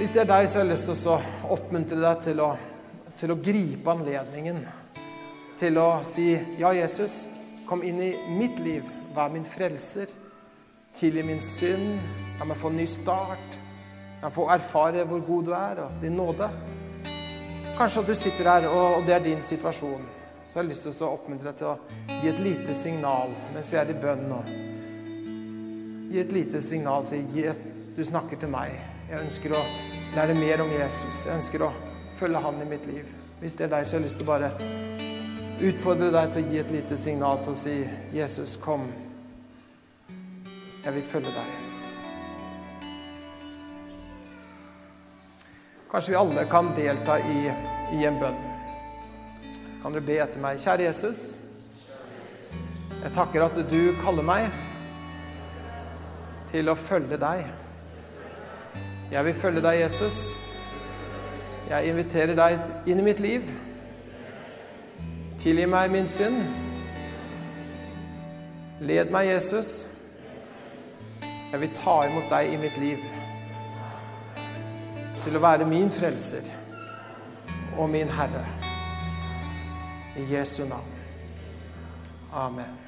Hvis 0.00 0.12
det 0.16 0.24
er 0.24 0.30
deg, 0.32 0.48
så 0.48 0.60
har 0.60 0.66
jeg 0.66 0.74
lyst 0.74 0.90
til 0.90 1.14
å 1.14 1.20
oppmuntre 1.54 2.00
deg 2.00 2.22
til 2.26 2.42
å, 2.42 2.52
til 3.20 3.34
å 3.34 3.40
gripe 3.40 3.92
anledningen 3.92 4.62
til 5.60 5.76
å 5.76 6.00
si 6.06 6.30
ja, 6.58 6.72
Jesus, 6.72 7.16
kom 7.68 7.82
inn 7.84 8.00
i 8.00 8.10
mitt 8.38 8.60
liv. 8.64 8.86
Vær 9.14 9.32
min 9.32 9.44
frelser. 9.44 10.08
Tilgi 10.94 11.24
min 11.26 11.42
synd. 11.44 11.98
La 12.38 12.48
meg 12.48 12.58
få 12.58 12.70
en 12.70 12.78
ny 12.80 12.86
start. 12.88 13.58
La 14.20 14.28
meg 14.28 14.36
få 14.36 14.46
erfare 14.54 15.04
hvor 15.08 15.20
god 15.26 15.50
du 15.50 15.52
er, 15.56 15.82
og 15.84 16.00
din 16.00 16.16
nåde. 16.16 16.48
Kanskje 17.76 18.02
at 18.02 18.08
du 18.08 18.16
sitter 18.16 18.48
her, 18.48 18.68
og 18.70 19.04
det 19.06 19.16
er 19.18 19.24
din 19.24 19.44
situasjon. 19.44 20.19
Så 20.50 20.58
jeg 20.58 20.64
har 20.64 20.68
lyst 20.68 20.82
til 20.82 21.04
å 21.06 21.12
oppmuntre 21.14 21.52
deg 21.52 21.58
til 21.60 21.68
å 21.70 22.18
gi 22.24 22.26
et 22.26 22.40
lite 22.42 22.74
signal 22.74 23.30
mens 23.54 23.68
vi 23.70 23.76
er 23.78 23.92
i 23.92 23.94
bønn 24.02 24.24
nå. 24.26 24.38
Gi 26.10 26.18
et 26.24 26.34
lite 26.34 26.58
signal. 26.58 27.04
Si 27.06 27.20
du 27.94 28.02
snakker 28.02 28.40
til 28.40 28.50
meg. 28.50 28.74
Jeg 29.06 29.22
ønsker 29.22 29.54
å 29.54 29.60
lære 30.16 30.34
mer 30.34 30.64
om 30.64 30.72
Jesus. 30.74 31.28
Jeg 31.28 31.38
ønsker 31.38 31.68
å 31.68 31.70
følge 32.18 32.42
han 32.42 32.58
i 32.64 32.66
mitt 32.66 32.90
liv. 32.90 33.14
Hvis 33.38 33.54
det 33.60 33.68
er 33.68 33.72
deg, 33.76 33.86
så 33.86 33.94
har 33.94 34.02
jeg 34.02 34.08
lyst 34.08 34.18
til 34.18 34.26
å 34.26 34.32
bare 34.32 34.50
utfordre 35.70 36.10
deg 36.18 36.34
til 36.34 36.42
å 36.42 36.50
gi 36.50 36.60
et 36.64 36.74
lite 36.80 36.98
signal 36.98 37.38
til 37.44 37.54
å 37.54 37.62
si, 37.62 37.78
'Jesus, 38.10 38.56
kom. 38.64 38.90
Jeg 40.82 40.94
vil 40.98 41.10
følge 41.14 41.30
deg.' 41.30 41.58
Kanskje 45.90 46.10
vi 46.10 46.22
alle 46.26 46.50
kan 46.50 46.74
delta 46.74 47.18
i, 47.18 47.50
i 47.94 48.06
en 48.06 48.18
bønn. 48.18 48.49
Kan 49.82 49.94
dere 49.94 50.04
be 50.04 50.18
etter 50.20 50.42
meg? 50.42 50.58
Kjære 50.60 50.84
Jesus. 50.90 51.20
Jeg 53.00 53.12
takker 53.16 53.46
at 53.46 53.56
du 53.70 53.94
kaller 54.02 54.26
meg 54.26 54.50
til 56.50 56.68
å 56.68 56.76
følge 56.76 57.16
deg. 57.20 57.46
Jeg 59.10 59.24
vil 59.24 59.34
følge 59.34 59.62
deg, 59.64 59.80
Jesus. 59.80 60.18
Jeg 61.70 61.88
inviterer 61.88 62.36
deg 62.36 62.90
inn 62.92 63.00
i 63.00 63.06
mitt 63.08 63.24
liv. 63.24 63.48
Tilgi 65.40 65.64
meg 65.70 65.88
min 65.94 66.12
synd. 66.12 66.36
Led 68.84 69.10
meg, 69.14 69.32
Jesus. 69.32 69.72
Jeg 71.24 71.64
vil 71.64 71.74
ta 71.74 72.02
imot 72.10 72.28
deg 72.30 72.52
i 72.52 72.60
mitt 72.60 72.76
liv. 72.84 73.10
Til 75.24 75.40
å 75.40 75.46
være 75.48 75.68
min 75.68 75.88
frelser 75.92 76.52
og 77.78 77.88
min 77.88 78.12
Herre. 78.20 78.59
I 80.20 80.26
Jesu 80.26 80.68
navn. 80.68 80.92
Amen. 82.32 82.79